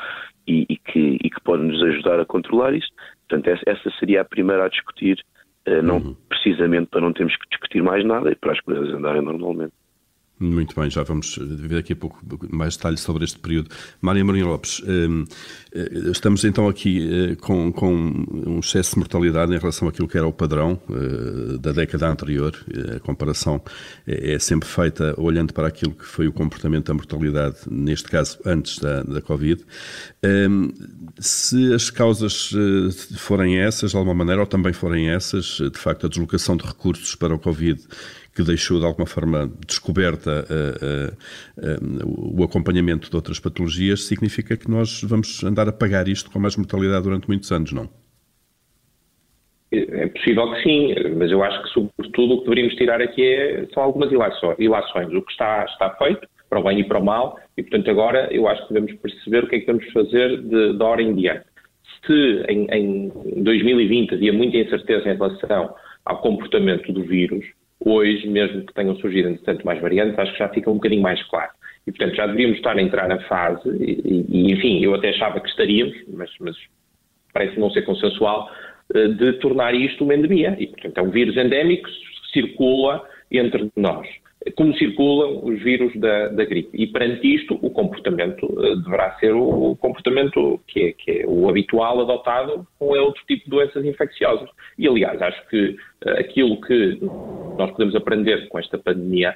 e, 0.47 0.65
e, 0.69 0.77
que, 0.77 1.17
e 1.23 1.29
que 1.29 1.41
pode 1.41 1.63
nos 1.63 1.81
ajudar 1.83 2.19
a 2.19 2.25
controlar 2.25 2.73
isso. 2.73 2.89
Portanto, 3.27 3.59
essa, 3.65 3.91
seria 3.99 4.21
a 4.21 4.25
primeira 4.25 4.65
a 4.65 4.69
discutir 4.69 5.19
eh, 5.19 5.36
não 5.81 5.97
uhum. 5.97 6.15
precisamente 6.29 6.87
para 6.87 7.01
não 7.01 7.13
termos 7.13 7.35
que 7.35 7.49
discutir 7.49 7.81
mais 7.81 8.05
nada 8.05 8.31
e 8.31 8.35
para 8.35 8.53
as 8.53 8.59
coisas 8.61 8.93
andarem 8.93 9.21
normalmente. 9.21 9.73
Muito 10.39 10.79
bem, 10.79 10.87
já 10.87 11.01
vamos 11.01 11.35
ver 11.39 11.77
daqui 11.77 11.93
a 11.93 11.95
pouco 11.95 12.19
mais 12.51 12.77
detalhes 12.77 12.99
sobre 12.99 13.25
este 13.25 13.39
período. 13.39 13.71
Maria 13.99 14.23
Marinho 14.23 14.47
Lopes, 14.47 14.83
ehm, 14.85 15.23
eh, 15.73 16.11
estamos 16.11 16.43
então 16.43 16.69
aqui 16.69 17.09
eh, 17.11 17.35
com, 17.37 17.71
com 17.71 17.91
um 18.45 18.59
excesso 18.59 18.91
de 18.91 18.99
mortalidade 18.99 19.51
em 19.51 19.57
relação 19.57 19.87
àquilo 19.87 20.07
que 20.07 20.15
era 20.15 20.27
o 20.27 20.31
padrão 20.31 20.79
da 21.59 21.71
década 21.71 22.07
anterior. 22.07 22.55
A 22.95 22.99
comparação 22.99 23.59
é, 24.05 24.33
é 24.33 24.39
sempre 24.39 24.69
feita 24.69 25.19
olhando 25.19 25.53
para 25.53 25.67
aquilo 25.67 25.93
que 25.93 26.05
foi 26.05 26.27
o 26.27 26.31
comportamento 26.31 26.85
da 26.85 26.93
mortalidade, 26.93 27.57
neste 27.67 28.07
caso 28.07 28.37
antes 28.45 28.77
da, 28.77 29.01
da 29.01 29.21
Covid. 29.21 29.65
Ehm, 30.21 30.69
se 31.19 31.73
as 31.73 31.89
causas 31.89 32.51
forem 33.17 33.57
essas, 33.57 33.89
de 33.91 33.97
alguma 33.97 34.13
maneira, 34.13 34.41
ou 34.41 34.47
também 34.47 34.71
forem 34.71 35.09
essas, 35.09 35.45
de 35.45 35.79
facto, 35.79 36.05
a 36.05 36.09
deslocação 36.09 36.55
de 36.55 36.63
recursos 36.63 37.15
para 37.15 37.33
o 37.33 37.39
Covid 37.39 37.81
que 38.37 38.43
deixou 38.43 38.79
de 38.79 38.85
alguma 38.85 39.07
forma 39.07 39.51
descoberta 39.65 40.45
o 42.05 42.43
acompanhamento 42.43 43.09
de 43.09 43.15
outras 43.15 43.39
patologias, 43.39 44.03
significa 44.03 44.55
que 44.55 44.69
nós 44.69 45.01
vamos 45.01 45.43
andar 45.43 45.67
a 45.67 45.71
pagar 45.71 46.07
isto 46.07 46.29
com 46.29 46.37
mais 46.37 46.55
mortalidade 46.55 47.03
durante 47.03 47.27
muitos 47.27 47.51
anos, 47.51 47.71
não? 47.73 47.89
É 49.71 50.07
possível 50.07 50.53
que 50.53 50.61
sim, 50.61 50.95
mas 51.17 51.31
eu 51.31 51.43
acho 51.43 51.63
que, 51.63 51.69
sobretudo, 51.69 52.35
o 52.35 52.37
que 52.37 52.43
deveríamos 52.43 52.75
tirar 52.75 53.01
aqui 53.01 53.23
é, 53.25 53.67
são 53.73 53.83
algumas 53.83 54.11
ilações. 54.11 55.13
O 55.13 55.21
que 55.23 55.31
está, 55.31 55.65
está 55.65 55.89
feito, 55.97 56.27
para 56.47 56.59
o 56.59 56.63
bem 56.63 56.79
e 56.79 56.83
para 56.83 56.99
o 56.99 57.03
mal, 57.03 57.39
e, 57.57 57.63
portanto, 57.63 57.89
agora 57.89 58.29
eu 58.31 58.47
acho 58.47 58.65
que 58.67 58.73
devemos 58.73 58.93
perceber 59.01 59.43
o 59.43 59.47
que 59.47 59.55
é 59.55 59.59
que 59.59 59.65
devemos 59.65 59.91
fazer 59.91 60.41
de, 60.43 60.77
de 60.77 60.83
hora 60.83 61.01
em 61.01 61.15
diante. 61.15 61.45
Se 62.05 62.45
em, 62.47 62.67
em 62.71 63.43
2020 63.43 64.13
havia 64.13 64.31
muita 64.31 64.57
incerteza 64.57 65.09
em 65.09 65.17
relação 65.17 65.73
ao 66.05 66.21
comportamento 66.21 66.93
do 66.93 67.03
vírus, 67.03 67.43
hoje, 67.79 68.27
mesmo 68.27 68.65
que 68.65 68.73
tenham 68.73 68.95
surgido, 68.97 69.29
entretanto, 69.29 69.65
mais 69.65 69.81
variantes, 69.81 70.17
acho 70.17 70.33
que 70.33 70.39
já 70.39 70.49
fica 70.49 70.69
um 70.69 70.75
bocadinho 70.75 71.01
mais 71.01 71.21
claro. 71.23 71.51
E, 71.85 71.91
portanto, 71.91 72.15
já 72.15 72.25
deveríamos 72.25 72.57
estar 72.57 72.77
a 72.77 72.81
entrar 72.81 73.07
na 73.07 73.19
fase, 73.21 73.69
e, 73.79 74.25
e 74.27 74.51
enfim, 74.51 74.83
eu 74.83 74.93
até 74.93 75.09
achava 75.09 75.39
que 75.39 75.47
estaríamos, 75.47 75.95
mas, 76.09 76.29
mas 76.39 76.55
parece 77.33 77.59
não 77.59 77.69
ser 77.71 77.83
consensual, 77.83 78.49
eh, 78.93 79.07
de 79.09 79.33
tornar 79.33 79.73
isto 79.73 80.03
uma 80.03 80.15
endemia. 80.15 80.55
E, 80.59 80.67
portanto, 80.67 80.97
é 80.97 81.01
um 81.01 81.09
vírus 81.09 81.37
endémico 81.37 81.87
que 81.87 82.31
circula 82.33 83.07
entre 83.31 83.69
nós, 83.75 84.07
como 84.55 84.75
circulam 84.77 85.43
os 85.43 85.61
vírus 85.61 85.93
da, 85.95 86.29
da 86.29 86.45
gripe. 86.45 86.69
E, 86.73 86.87
perante 86.87 87.35
isto, 87.35 87.57
o 87.61 87.69
comportamento 87.69 88.45
uh, 88.45 88.75
deverá 88.81 89.15
ser 89.19 89.33
o, 89.33 89.75
comportamento 89.75 90.59
que 90.67 90.81
é, 90.81 90.91
que 90.93 91.11
é, 91.11 91.25
o 91.27 91.49
habitual 91.49 92.01
adotado 92.01 92.65
com 92.79 92.87
outro 92.87 93.23
tipo 93.27 93.43
de 93.45 93.49
doenças 93.49 93.85
infecciosas. 93.85 94.49
E, 94.77 94.87
aliás, 94.87 95.21
acho 95.21 95.47
que 95.49 95.69
uh, 96.05 96.19
aquilo 96.19 96.59
que 96.61 96.99
nós 97.57 97.71
podemos 97.71 97.95
aprender 97.95 98.47
com 98.49 98.59
esta 98.59 98.77
pandemia 98.77 99.35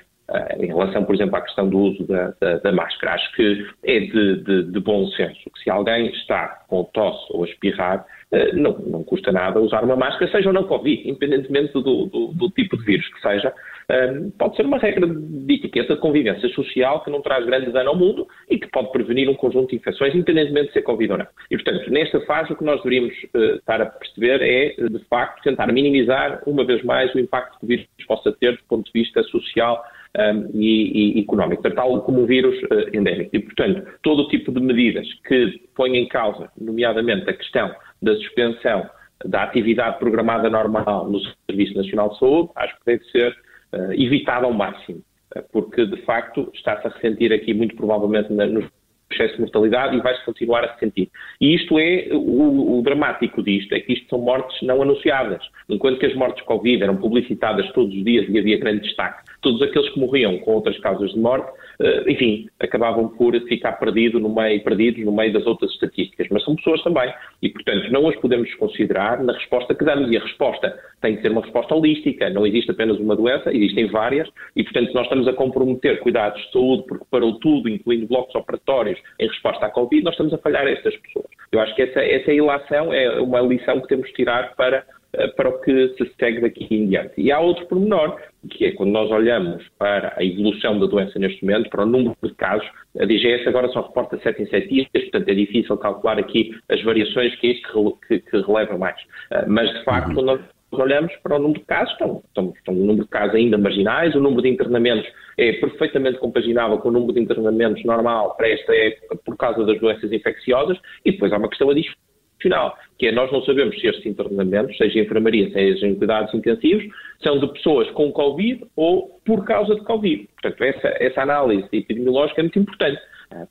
em 0.59 0.67
relação, 0.67 1.03
por 1.03 1.13
exemplo, 1.13 1.35
à 1.35 1.41
questão 1.41 1.67
do 1.67 1.77
uso 1.77 2.05
da, 2.05 2.33
da, 2.39 2.57
da 2.59 2.71
máscara. 2.71 3.15
Acho 3.15 3.35
que 3.35 3.67
é 3.83 3.99
de, 3.99 4.37
de, 4.43 4.63
de, 4.71 4.79
bom 4.79 5.05
senso 5.07 5.49
que 5.53 5.63
se 5.63 5.69
alguém 5.69 6.07
está 6.07 6.63
com 6.67 6.83
tosse 6.85 7.25
ou 7.31 7.43
a 7.43 7.47
espirrar, 7.47 8.05
eh, 8.05 8.20
não, 8.53 8.77
não 8.79 9.03
custa 9.03 9.31
nada 9.31 9.59
usar 9.59 9.83
uma 9.83 9.95
máscara, 9.95 10.31
seja 10.31 10.50
ou 10.50 10.53
não 10.53 10.63
Covid, 10.63 11.07
independentemente 11.07 11.73
do, 11.73 12.05
do, 12.05 12.27
do 12.33 12.50
tipo 12.51 12.77
de 12.77 12.85
vírus 12.85 13.07
que 13.09 13.21
seja. 13.21 13.53
Ehm, 13.89 14.29
pode 14.38 14.55
ser 14.55 14.65
uma 14.65 14.77
regra 14.77 15.05
de 15.05 15.53
etiqueta 15.53 15.95
de 15.95 16.00
convivência 16.00 16.47
social 16.50 17.03
que 17.03 17.09
não 17.09 17.21
traz 17.21 17.45
grande 17.45 17.71
dano 17.71 17.89
ao 17.89 17.95
mundo 17.95 18.25
e 18.50 18.57
que 18.57 18.67
pode 18.69 18.91
prevenir 18.91 19.29
um 19.29 19.33
conjunto 19.33 19.71
de 19.71 19.75
infecções, 19.75 20.15
independentemente 20.15 20.67
de 20.67 20.73
ser 20.73 20.81
Covid 20.83 21.11
ou 21.11 21.17
não. 21.17 21.27
E, 21.50 21.57
portanto, 21.57 21.91
nesta 21.91 22.21
fase, 22.21 22.53
o 22.53 22.55
que 22.55 22.63
nós 22.63 22.77
deveríamos 22.77 23.13
uh, 23.35 23.55
estar 23.55 23.81
a 23.81 23.85
perceber 23.85 24.41
é, 24.41 24.88
de 24.88 25.00
facto, 25.09 25.43
tentar 25.43 25.67
minimizar, 25.67 26.41
uma 26.47 26.63
vez 26.63 26.81
mais, 26.83 27.13
o 27.13 27.19
impacto 27.19 27.59
que 27.59 27.65
o 27.65 27.67
vírus 27.67 27.88
possa 28.07 28.31
ter 28.31 28.53
do 28.53 28.63
ponto 28.69 28.85
de 28.85 28.91
vista 28.93 29.21
social 29.23 29.83
um, 30.17 30.50
e, 30.53 31.17
e, 31.17 31.21
económico, 31.21 31.61
tratá-lo 31.61 32.01
como 32.01 32.21
um 32.21 32.25
vírus 32.25 32.55
uh, 32.63 32.95
endémico. 32.95 33.35
E, 33.35 33.39
portanto, 33.39 33.85
todo 34.01 34.23
o 34.23 34.27
tipo 34.29 34.51
de 34.51 34.61
medidas 34.61 35.07
que 35.27 35.61
põem 35.75 35.97
em 35.97 36.07
causa, 36.07 36.50
nomeadamente 36.59 37.29
a 37.29 37.33
questão 37.33 37.71
da 38.01 38.15
suspensão 38.15 38.89
da 39.25 39.43
atividade 39.43 40.00
programada 40.00 40.50
normal 40.50 41.10
no 41.10 41.20
Serviço 41.48 41.75
Nacional 41.75 42.10
de 42.10 42.20
Saúde, 42.20 42.50
acho 42.55 42.75
que 42.79 42.86
deve 42.86 43.03
ser 43.05 43.31
uh, 43.74 43.93
evitada 43.93 44.46
ao 44.46 44.53
máximo, 44.53 45.01
uh, 45.36 45.43
porque 45.51 45.86
de 45.86 45.98
facto 46.03 46.50
está-se 46.53 46.88
a 46.88 46.89
ressentir 46.89 47.31
aqui 47.31 47.53
muito 47.53 47.75
provavelmente 47.75 48.34
na, 48.34 48.46
nos 48.48 48.65
excesso 49.12 49.36
de 49.36 49.41
mortalidade 49.41 49.96
e 49.96 50.01
vai-se 50.01 50.24
continuar 50.25 50.63
a 50.63 50.77
sentir. 50.77 51.10
E 51.39 51.55
isto 51.55 51.77
é, 51.77 52.08
o, 52.12 52.79
o, 52.79 52.81
dramático 52.81 53.43
disto, 53.43 53.74
é 53.74 53.79
que 53.79 53.93
isto 53.93 54.08
são 54.10 54.20
mortes 54.20 54.62
não 54.62 54.81
anunciadas. 54.81 55.43
Enquanto 55.70 56.00
que 56.00 56.05
as 56.05 56.15
mortes 56.15 56.43
Covid 56.46 56.81
eram 56.81 56.98
publicitadas 56.98 57.70
todos 57.74 57.93
os 57.93 58.03
dias 58.03 58.27
e 58.29 58.39
havia 58.39 58.58
grande 58.58 58.84
destaque, 58.84 59.24
todos 59.41 59.62
aqueles 59.62 59.89
que 59.89 60.00
morriam 60.00 60.38
com 60.39 60.51
outras 60.51 60.77
causas 60.79 61.12
de 61.12 61.19
morte, 61.19 61.51
eh, 61.79 62.03
enfim, 62.07 62.48
acabavam 62.60 63.10
por 63.10 63.33
ficar 63.48 63.74
perdido 63.74 64.19
no 64.19 64.33
meio, 64.33 64.63
perdidos 64.63 65.03
no 65.03 65.12
meio 65.12 65.33
das 65.33 65.45
outras 65.45 65.71
estatísticas. 65.71 66.27
Mas 66.29 66.43
são 66.43 66.55
pessoas 66.55 66.81
também. 66.83 67.12
E, 67.41 67.50
portanto, 67.50 67.91
não 67.91 68.07
as 68.07 68.15
podemos 68.17 68.48
desconsiderar 68.48 69.24
na 69.24 69.33
resposta 69.33 69.74
que 69.74 69.83
damos. 69.83 70.12
E 70.12 70.17
a 70.17 70.21
resposta 70.21 70.77
tem 71.01 71.15
que 71.15 71.21
ser 71.24 71.31
uma 71.31 71.41
resposta 71.41 71.74
holística. 71.74 72.29
Não 72.29 72.45
existe 72.45 72.69
apenas 72.71 73.00
uma 73.00 73.15
doença, 73.15 73.51
existem 73.51 73.88
várias. 73.88 74.29
E, 74.55 74.63
portanto, 74.63 74.93
nós 74.93 75.03
estamos 75.03 75.27
a 75.27 75.33
comprometer 75.33 76.00
cuidados 76.00 76.41
de 76.41 76.51
saúde, 76.51 76.83
porque 76.88 77.05
parou 77.10 77.39
tudo, 77.39 77.67
incluindo 77.67 78.07
blocos 78.07 78.36
operatórios, 78.36 79.00
em 79.19 79.27
resposta 79.27 79.65
à 79.65 79.69
Covid, 79.69 80.03
nós 80.03 80.13
estamos 80.13 80.33
a 80.33 80.38
falhar 80.38 80.67
estas 80.67 80.95
pessoas. 80.98 81.25
Eu 81.51 81.60
acho 81.60 81.75
que 81.75 81.81
essa, 81.81 82.00
essa 82.00 82.31
ilação 82.31 82.93
é 82.93 83.19
uma 83.19 83.41
lição 83.41 83.81
que 83.81 83.88
temos 83.88 84.07
de 84.07 84.13
tirar 84.13 84.55
para 84.55 84.86
para 85.35 85.49
o 85.49 85.59
que 85.61 85.89
se 85.97 86.11
segue 86.19 86.41
daqui 86.41 86.67
em 86.71 86.87
diante. 86.87 87.13
E 87.17 87.31
há 87.31 87.39
outro 87.39 87.65
pormenor, 87.67 88.17
que 88.49 88.65
é 88.65 88.71
quando 88.71 88.91
nós 88.91 89.09
olhamos 89.11 89.63
para 89.77 90.13
a 90.17 90.23
evolução 90.23 90.79
da 90.79 90.85
doença 90.85 91.19
neste 91.19 91.43
momento, 91.43 91.69
para 91.69 91.83
o 91.83 91.85
número 91.85 92.15
de 92.23 92.33
casos, 92.35 92.67
a 92.99 93.05
DGS 93.05 93.47
agora 93.47 93.67
só 93.69 93.81
reporta 93.81 94.17
7 94.19 94.41
em 94.41 94.45
7 94.47 94.67
dias, 94.67 94.87
portanto 94.87 95.29
é 95.29 95.33
difícil 95.33 95.77
calcular 95.77 96.17
aqui 96.17 96.55
as 96.69 96.81
variações 96.83 97.35
que 97.35 97.47
é 97.47 97.51
isso 97.51 97.97
que, 98.07 98.19
que, 98.19 98.31
que 98.31 98.41
releva 98.41 98.77
mais. 98.77 98.97
Eh, 99.31 99.45
mas, 99.47 99.69
de 99.69 99.83
facto, 99.83 100.09
uhum. 100.09 100.15
quando 100.15 100.25
nós 100.27 100.41
olhamos 100.71 101.13
para 101.17 101.35
o 101.35 101.39
número 101.39 101.59
de 101.59 101.65
casos, 101.65 101.91
estão, 101.91 102.23
estão, 102.27 102.53
estão 102.57 102.73
um 102.73 102.85
número 102.85 103.03
de 103.03 103.09
casos 103.09 103.35
ainda 103.35 103.57
marginais, 103.57 104.15
o 104.15 104.21
número 104.21 104.41
de 104.41 104.49
internamentos 104.49 105.07
é 105.37 105.53
perfeitamente 105.53 106.19
compaginável 106.19 106.77
com 106.77 106.89
o 106.89 106.91
número 106.91 107.13
de 107.13 107.19
internamentos 107.19 107.83
normal 107.83 108.35
para 108.35 108.49
esta 108.49 108.73
época 108.73 109.17
por 109.25 109.37
causa 109.37 109.65
das 109.65 109.79
doenças 109.79 110.11
infecciosas, 110.11 110.77
e 111.03 111.11
depois 111.11 111.33
há 111.33 111.37
uma 111.37 111.49
questão 111.49 111.69
adicional 111.69 112.10
final, 112.41 112.77
que 112.98 113.07
é 113.07 113.12
nós 113.12 113.31
não 113.31 113.43
sabemos 113.43 113.79
se 113.79 113.88
estes 113.88 114.05
internamentos, 114.05 114.75
seja 114.77 115.00
em 115.00 115.03
enfermaria, 115.03 115.50
seja 115.51 115.88
em 115.88 115.95
cuidados 115.95 116.33
intensivos, 116.33 116.83
são 117.21 117.39
de 117.39 117.48
pessoas 117.53 117.89
com 117.91 118.12
Covid 118.12 118.65
ou 118.75 119.19
por 119.25 119.45
causa 119.45 119.75
de 119.75 119.81
Covid. 119.81 120.27
Portanto, 120.41 120.63
essa, 120.63 120.88
essa 121.00 121.21
análise 121.21 121.67
epidemiológica 121.71 122.41
é 122.41 122.43
muito 122.43 122.60
importante, 122.60 123.01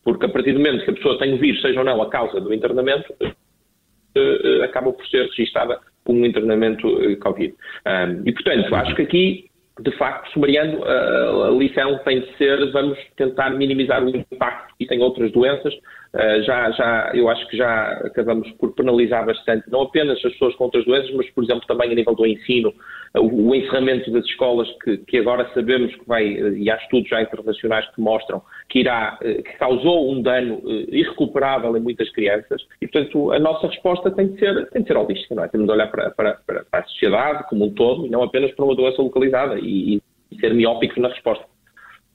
porque 0.04 0.26
a 0.26 0.28
partir 0.28 0.52
do 0.52 0.59
momento 0.59 0.85
que 0.85 0.90
a 0.90 0.94
pessoa 0.94 1.18
tem 1.18 1.35
o 1.35 1.38
vírus, 1.38 1.61
seja 1.62 1.78
ou 1.78 1.85
não 1.85 2.02
a 2.02 2.11
causa 2.11 2.40
do 2.40 2.52
internamento, 2.52 3.14
eh, 4.14 4.40
eh, 4.44 4.64
acaba 4.64 4.92
por 4.92 5.06
ser 5.06 5.26
registada 5.26 5.78
como 6.04 6.20
um 6.20 6.26
internamento 6.26 6.87
eh, 7.02 7.14
Covid. 7.16 7.54
e, 8.25 8.32
portanto, 8.32 8.75
acho 8.75 8.94
que 8.97 9.02
aqui 9.02 9.50
de 9.80 9.92
facto, 9.92 10.30
sumariando, 10.32 10.85
a 10.85 11.50
lição 11.52 11.99
tem 12.04 12.20
de 12.20 12.37
ser 12.37 12.70
vamos 12.70 12.99
tentar 13.16 13.49
minimizar 13.50 14.04
o 14.04 14.11
impacto 14.11 14.75
que 14.76 14.85
tem 14.85 15.00
outras 15.00 15.32
doenças, 15.32 15.73
eh, 16.12 16.42
já, 16.42 16.70
já, 16.72 17.12
eu 17.14 17.28
acho 17.28 17.46
que 17.48 17.56
já 17.56 17.88
acabamos 18.04 18.50
por 18.52 18.72
penalizar 18.74 19.24
bastante, 19.24 19.70
não 19.70 19.82
apenas 19.82 20.16
as 20.24 20.32
pessoas 20.32 20.56
com 20.56 20.64
outras 20.64 20.84
doenças, 20.84 21.12
mas, 21.14 21.30
por 21.30 21.44
exemplo, 21.44 21.64
também 21.68 21.92
a 21.92 21.94
nível 21.94 22.14
do 22.16 22.26
ensino, 22.26 22.74
o, 23.16 23.50
o 23.50 23.54
encerramento 23.54 24.10
das 24.10 24.24
escolas, 24.24 24.68
que, 24.82 24.98
que, 24.98 25.18
agora 25.18 25.48
sabemos 25.54 25.94
que 25.94 26.06
vai, 26.06 26.26
e 26.26 26.68
há 26.68 26.76
estudos 26.76 27.08
já 27.08 27.22
internacionais 27.22 27.88
que 27.94 28.00
mostram 28.00 28.42
que 28.68 28.80
irá, 28.80 29.18
eh, 29.22 29.42
que 29.42 29.52
causou 29.58 30.10
um 30.10 30.20
dano 30.20 30.60
eh, 30.66 30.96
irrecuperável 30.96 31.76
em 31.76 31.80
muitas 31.80 32.10
crianças, 32.10 32.60
e, 32.82 32.88
portanto, 32.88 33.30
a 33.30 33.38
nossa 33.38 33.68
resposta 33.68 34.10
tem 34.10 34.32
de 34.32 34.38
ser, 34.40 34.68
tem 34.70 34.82
de 34.82 34.88
ser 34.88 34.96
holística, 34.96 35.34
não 35.34 35.44
é? 35.44 35.48
Temos 35.48 35.66
de 35.66 35.72
olhar 35.72 35.90
para, 35.92 36.10
para, 36.10 36.40
para 36.44 36.64
a 36.72 36.82
sociedade 36.84 37.48
como 37.48 37.66
um 37.66 37.70
todo, 37.72 38.06
e 38.06 38.10
não 38.10 38.24
apenas 38.24 38.50
para 38.52 38.64
uma 38.64 38.74
doença 38.74 39.00
localizada, 39.00 39.60
e, 39.60 40.02
e 40.30 40.36
ser 40.40 40.52
miópicos 40.54 40.96
na 40.98 41.08
resposta. 41.08 41.44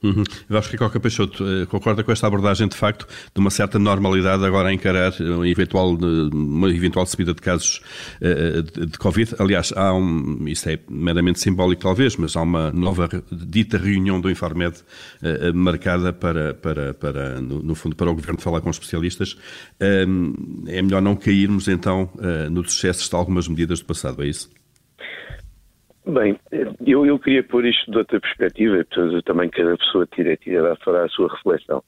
Uhum. 0.02 0.24
Que 0.70 0.76
Coca 0.76 1.00
Peixoto 1.00 1.44
eh, 1.44 1.66
concorda 1.66 2.04
com 2.04 2.12
esta 2.12 2.26
abordagem, 2.26 2.68
de 2.68 2.76
facto, 2.76 3.06
de 3.06 3.40
uma 3.40 3.50
certa 3.50 3.78
normalidade 3.78 4.44
agora 4.44 4.68
a 4.68 4.72
encarar 4.72 5.12
uma 5.20 5.48
eventual, 5.48 5.94
uma 6.32 6.70
eventual 6.70 7.06
subida 7.06 7.32
de 7.32 7.40
casos 7.40 7.80
uh, 8.20 8.62
de, 8.62 8.98
Covid. 8.98 9.34
Aliás, 9.38 9.72
há 9.74 9.94
um, 9.94 10.46
isso 10.46 10.68
é 10.68 10.78
meramente 10.88 11.40
simbólico 11.40 11.82
talvez, 11.82 12.16
mas 12.16 12.36
há 12.36 12.42
uma 12.42 12.70
nova 12.72 13.08
dita 13.32 13.78
reunião 13.78 14.20
do 14.20 14.30
Infarmed 14.30 14.76
marcada 15.54 16.12
para, 16.12 16.54
para, 16.54 16.94
para 16.94 17.40
no, 17.40 17.74
fundo, 17.74 17.96
para 17.96 18.10
o 18.10 18.14
Governo 18.14 18.40
falar 18.40 18.60
com 18.60 18.70
especialistas. 18.70 19.32
Uh, 19.80 20.66
é 20.66 20.82
melhor 20.82 21.00
não 21.00 21.16
cairmos, 21.16 21.68
então, 21.68 22.10
nos 22.50 22.74
excessos 22.74 23.08
de 23.08 23.14
algumas 23.14 23.48
medidas 23.48 23.80
do 23.80 23.86
passado, 23.86 24.22
é 24.22 24.28
isso? 24.28 24.50
Bem, 26.06 26.38
eu, 26.86 27.04
eu 27.04 27.18
queria 27.18 27.42
pôr 27.42 27.64
isto 27.66 27.90
de 27.90 27.98
outra 27.98 28.20
perspectiva, 28.20 28.76
portanto, 28.76 29.22
também 29.22 29.50
cada 29.50 29.76
pessoa 29.76 30.06
tira, 30.06 30.36
tira 30.36 30.76
fará 30.76 31.04
a 31.04 31.08
sua 31.08 31.28
reflexão. 31.34 31.82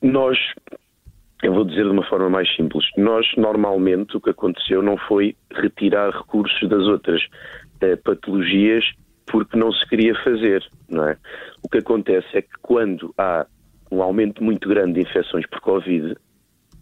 Nós, 0.00 0.38
eu 1.42 1.52
vou 1.52 1.64
dizer 1.64 1.82
de 1.82 1.90
uma 1.90 2.04
forma 2.04 2.30
mais 2.30 2.48
simples, 2.54 2.84
nós 2.96 3.26
normalmente 3.36 4.16
o 4.16 4.20
que 4.20 4.30
aconteceu 4.30 4.82
não 4.82 4.96
foi 4.96 5.34
retirar 5.50 6.10
recursos 6.10 6.68
das 6.68 6.86
outras 6.86 7.20
eh, 7.80 7.96
patologias 7.96 8.84
porque 9.26 9.56
não 9.56 9.72
se 9.72 9.84
queria 9.88 10.14
fazer, 10.22 10.64
não 10.88 11.08
é? 11.08 11.16
O 11.60 11.68
que 11.68 11.78
acontece 11.78 12.28
é 12.34 12.42
que 12.42 12.56
quando 12.60 13.12
há 13.18 13.46
um 13.90 14.00
aumento 14.00 14.44
muito 14.44 14.68
grande 14.68 14.94
de 14.94 15.00
infecções 15.00 15.46
por 15.48 15.60
Covid, 15.60 16.16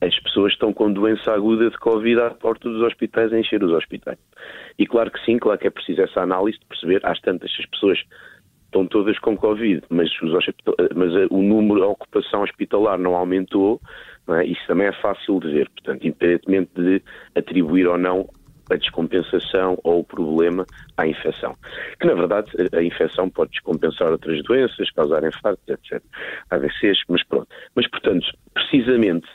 as 0.01 0.19
pessoas 0.21 0.53
estão 0.53 0.73
com 0.73 0.93
doença 0.93 1.33
aguda 1.33 1.71
de 1.71 1.79
Covid 1.79 2.21
à 2.21 2.31
porta 2.31 2.69
dos 2.69 2.83
hospitais, 2.83 3.33
a 3.33 3.39
encher 3.39 3.63
os 3.63 3.73
hospitais. 3.73 4.19
E 4.79 4.87
claro 4.87 5.11
que 5.11 5.23
sim, 5.25 5.39
claro 5.39 5.59
que 5.59 5.67
é 5.67 5.71
preciso 5.71 6.03
essa 6.03 6.21
análise 6.21 6.59
de 6.59 6.67
perceber, 6.67 7.01
às 7.05 7.21
tantas, 7.21 7.51
as 7.59 7.67
pessoas 7.67 7.99
estão 8.65 8.87
todas 8.87 9.19
com 9.19 9.37
Covid, 9.37 9.83
mas, 9.91 10.09
os, 10.23 10.33
mas 10.95 11.13
o 11.31 11.43
número, 11.43 11.83
a 11.83 11.89
ocupação 11.89 12.43
hospitalar 12.43 12.99
não 12.99 13.15
aumentou, 13.15 13.81
não 14.27 14.37
é? 14.37 14.47
isso 14.47 14.65
também 14.67 14.87
é 14.87 14.93
fácil 14.93 15.41
de 15.41 15.51
ver. 15.51 15.69
Portanto, 15.71 16.07
independentemente 16.07 16.71
de 16.77 17.03
atribuir 17.35 17.87
ou 17.87 17.99
não 17.99 18.29
a 18.71 18.77
descompensação 18.77 19.77
ou 19.83 20.01
o 20.01 20.05
problema 20.05 20.65
à 20.97 21.07
infecção. 21.07 21.57
Que, 21.99 22.07
na 22.07 22.15
verdade, 22.15 22.51
a 22.73 22.83
infecção 22.83 23.29
pode 23.29 23.51
descompensar 23.51 24.13
outras 24.13 24.41
doenças, 24.45 24.91
causar 24.93 25.25
infartos, 25.25 25.69
etc. 25.69 26.01
AVCs, 26.51 27.03
mas 27.09 27.25
pronto. 27.25 27.49
Mas, 27.75 27.89
portanto, 27.89 28.27
precisamente 28.55 29.27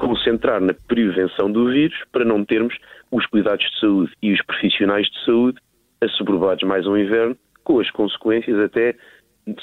concentrar 0.00 0.60
na 0.60 0.72
prevenção 0.88 1.52
do 1.52 1.70
vírus 1.70 1.96
para 2.10 2.24
não 2.24 2.42
termos 2.44 2.74
os 3.10 3.26
cuidados 3.26 3.64
de 3.70 3.80
saúde 3.80 4.12
e 4.22 4.32
os 4.32 4.42
profissionais 4.42 5.06
de 5.06 5.24
saúde 5.24 5.58
assoberbados 6.00 6.66
mais 6.66 6.86
um 6.86 6.96
inverno, 6.96 7.36
com 7.62 7.78
as 7.78 7.90
consequências 7.90 8.58
até 8.58 8.96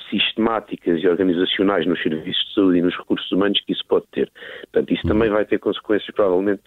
sistemáticas 0.10 1.02
e 1.02 1.08
organizacionais 1.08 1.88
nos 1.88 2.02
serviços 2.02 2.48
de 2.50 2.54
saúde 2.54 2.78
e 2.78 2.82
nos 2.82 2.96
recursos 2.96 3.32
humanos 3.32 3.60
que 3.62 3.74
isso 3.74 3.84
pode 3.88 4.06
ter. 4.12 4.32
Portanto, 4.72 4.94
isso 4.94 5.08
também 5.08 5.30
vai 5.30 5.44
ter 5.46 5.58
consequências, 5.60 6.14
provavelmente, 6.14 6.62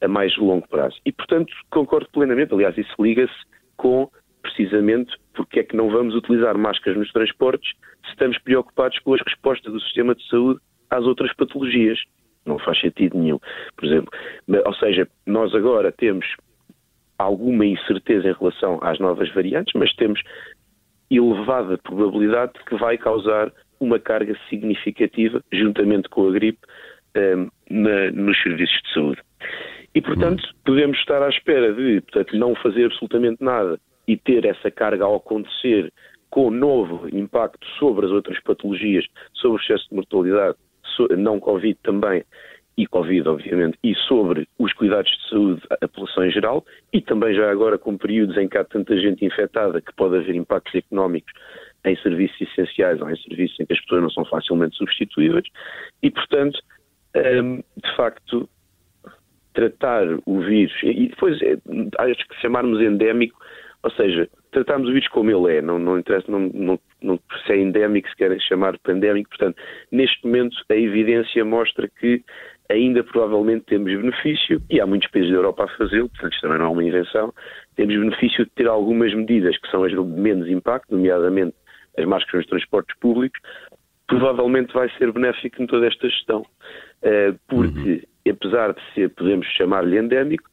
a 0.00 0.06
mais 0.06 0.36
longo 0.36 0.66
prazo. 0.68 0.96
E, 1.04 1.10
portanto, 1.10 1.52
concordo 1.70 2.08
plenamente. 2.12 2.54
Aliás, 2.54 2.78
isso 2.78 2.94
liga-se 3.00 3.34
com, 3.76 4.08
precisamente, 4.42 5.12
porque 5.34 5.60
é 5.60 5.64
que 5.64 5.76
não 5.76 5.90
vamos 5.90 6.14
utilizar 6.14 6.56
máscaras 6.56 6.98
nos 6.98 7.10
transportes 7.12 7.72
se 8.04 8.10
estamos 8.10 8.38
preocupados 8.38 8.98
com 9.00 9.14
as 9.14 9.20
respostas 9.22 9.72
do 9.72 9.80
sistema 9.80 10.14
de 10.14 10.28
saúde 10.28 10.60
às 10.90 11.04
outras 11.04 11.32
patologias. 11.34 11.98
Não 12.46 12.58
faz 12.58 12.80
sentido 12.80 13.18
nenhum. 13.18 13.38
Por 13.76 13.84
exemplo, 13.84 14.10
ou 14.64 14.74
seja, 14.74 15.08
nós 15.26 15.54
agora 15.54 15.92
temos 15.92 16.26
alguma 17.18 17.66
incerteza 17.66 18.28
em 18.28 18.32
relação 18.32 18.78
às 18.82 18.98
novas 18.98 19.32
variantes, 19.34 19.72
mas 19.74 19.92
temos 19.94 20.20
elevada 21.10 21.78
probabilidade 21.78 22.52
de 22.54 22.64
que 22.64 22.76
vai 22.76 22.98
causar 22.98 23.52
uma 23.80 23.98
carga 23.98 24.36
significativa, 24.48 25.42
juntamente 25.52 26.08
com 26.08 26.28
a 26.28 26.32
gripe, 26.32 26.60
um, 27.16 27.48
na, 27.70 28.10
nos 28.10 28.40
serviços 28.42 28.80
de 28.82 28.94
saúde. 28.94 29.20
E, 29.94 30.00
portanto, 30.00 30.42
hum. 30.42 30.58
podemos 30.64 30.98
estar 30.98 31.22
à 31.22 31.28
espera 31.28 31.72
de 31.72 32.00
portanto, 32.02 32.36
não 32.36 32.54
fazer 32.56 32.86
absolutamente 32.86 33.42
nada 33.42 33.78
e 34.06 34.16
ter 34.16 34.44
essa 34.44 34.70
carga 34.70 35.04
ao 35.04 35.16
acontecer 35.16 35.92
com 36.30 36.50
novo 36.50 37.08
impacto 37.16 37.66
sobre 37.78 38.06
as 38.06 38.12
outras 38.12 38.38
patologias, 38.42 39.06
sobre 39.32 39.58
o 39.58 39.62
excesso 39.62 39.88
de 39.88 39.96
mortalidade, 39.96 40.56
não 41.16 41.40
Covid 41.40 41.78
também, 41.82 42.24
e 42.76 42.86
Covid, 42.86 43.26
obviamente, 43.28 43.78
e 43.82 43.94
sobre 43.94 44.46
os 44.58 44.72
cuidados 44.74 45.10
de 45.10 45.30
saúde 45.30 45.62
à 45.70 45.88
população 45.88 46.26
em 46.26 46.30
geral, 46.30 46.64
e 46.92 47.00
também 47.00 47.34
já 47.34 47.50
agora 47.50 47.78
com 47.78 47.96
períodos 47.96 48.36
em 48.36 48.48
que 48.48 48.58
há 48.58 48.64
tanta 48.64 48.98
gente 48.98 49.24
infectada 49.24 49.80
que 49.80 49.94
pode 49.94 50.16
haver 50.16 50.34
impactos 50.34 50.74
económicos 50.74 51.32
em 51.86 51.96
serviços 51.96 52.38
essenciais 52.40 53.00
ou 53.00 53.08
em 53.10 53.16
serviços 53.16 53.58
em 53.60 53.66
que 53.66 53.72
as 53.72 53.80
pessoas 53.80 54.02
não 54.02 54.10
são 54.10 54.24
facilmente 54.26 54.76
substituíveis, 54.76 55.46
e, 56.02 56.10
portanto, 56.10 56.58
hum, 57.16 57.62
de 57.82 57.96
facto, 57.96 58.48
tratar 59.54 60.06
o 60.26 60.40
vírus, 60.40 60.74
e 60.82 61.08
depois 61.08 61.40
é, 61.40 61.56
acho 61.98 62.28
que 62.28 62.40
chamarmos 62.42 62.80
endémico, 62.82 63.38
ou 63.82 63.90
seja, 63.92 64.28
tratarmos 64.56 64.88
o 64.88 64.92
vírus 64.92 65.08
como 65.08 65.30
ele 65.30 65.58
é, 65.58 65.60
não, 65.60 65.78
não 65.78 65.98
interessa, 65.98 66.30
não, 66.32 66.40
não, 66.54 66.80
não, 67.02 67.20
se 67.44 67.52
é 67.52 67.58
endémico, 67.58 68.08
se 68.08 68.16
querem 68.16 68.40
chamar 68.40 68.78
pandémico, 68.78 69.28
portanto, 69.28 69.60
neste 69.92 70.24
momento 70.24 70.56
a 70.70 70.74
evidência 70.74 71.44
mostra 71.44 71.86
que 72.00 72.24
ainda 72.70 73.04
provavelmente 73.04 73.66
temos 73.66 73.92
benefício, 73.94 74.62
e 74.70 74.80
há 74.80 74.86
muitos 74.86 75.10
países 75.10 75.30
da 75.30 75.36
Europa 75.36 75.64
a 75.64 75.68
fazê-lo, 75.76 76.08
portanto 76.08 76.32
isto 76.32 76.40
também 76.40 76.58
não 76.58 76.66
é 76.66 76.68
uma 76.70 76.84
invenção, 76.84 77.34
temos 77.76 77.94
benefício 77.94 78.46
de 78.46 78.50
ter 78.52 78.66
algumas 78.66 79.12
medidas 79.12 79.58
que 79.58 79.70
são 79.70 79.84
as 79.84 79.92
de 79.92 80.02
menos 80.02 80.48
impacto, 80.48 80.96
nomeadamente 80.96 81.54
as 81.98 82.06
máscaras 82.06 82.40
nos 82.40 82.46
transportes 82.46 82.96
públicos, 82.98 83.38
provavelmente 84.06 84.72
vai 84.72 84.88
ser 84.96 85.12
benéfico 85.12 85.62
em 85.62 85.66
toda 85.66 85.86
esta 85.86 86.08
gestão, 86.08 86.46
eh, 87.02 87.34
porque 87.46 88.06
uhum. 88.26 88.32
apesar 88.32 88.72
de 88.72 88.80
ser, 88.94 89.10
podemos 89.10 89.46
chamar-lhe 89.48 89.98
endémico, 89.98 90.48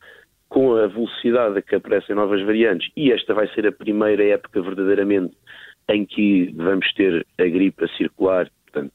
com 0.53 0.75
a 0.75 0.85
velocidade 0.85 1.57
a 1.57 1.61
que 1.63 1.73
aparecem 1.73 2.15
novas 2.15 2.39
variantes, 2.43 2.87
e 2.95 3.11
esta 3.11 3.33
vai 3.33 3.47
ser 3.55 3.65
a 3.65 3.71
primeira 3.71 4.23
época 4.23 4.61
verdadeiramente 4.61 5.35
em 5.89 6.05
que 6.05 6.53
vamos 6.55 6.93
ter 6.93 7.25
a 7.39 7.43
gripe 7.43 7.83
a 7.83 7.87
circular, 7.97 8.47
portanto, 8.65 8.93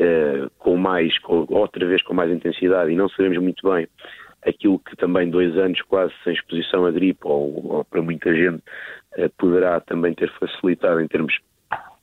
uh, 0.00 0.50
com 0.58 0.78
mais, 0.78 1.18
com, 1.18 1.44
outra 1.50 1.86
vez 1.86 2.02
com 2.04 2.14
mais 2.14 2.32
intensidade, 2.32 2.90
e 2.90 2.96
não 2.96 3.10
sabemos 3.10 3.36
muito 3.36 3.70
bem 3.70 3.86
aquilo 4.46 4.78
que 4.78 4.96
também 4.96 5.28
dois 5.28 5.54
anos 5.58 5.82
quase 5.82 6.14
sem 6.24 6.32
exposição 6.32 6.86
à 6.86 6.90
gripe, 6.90 7.20
ou, 7.24 7.74
ou 7.74 7.84
para 7.84 8.00
muita 8.00 8.34
gente, 8.34 8.62
uh, 9.18 9.28
poderá 9.36 9.80
também 9.80 10.14
ter 10.14 10.32
facilitado 10.40 11.02
em 11.02 11.06
termos 11.06 11.38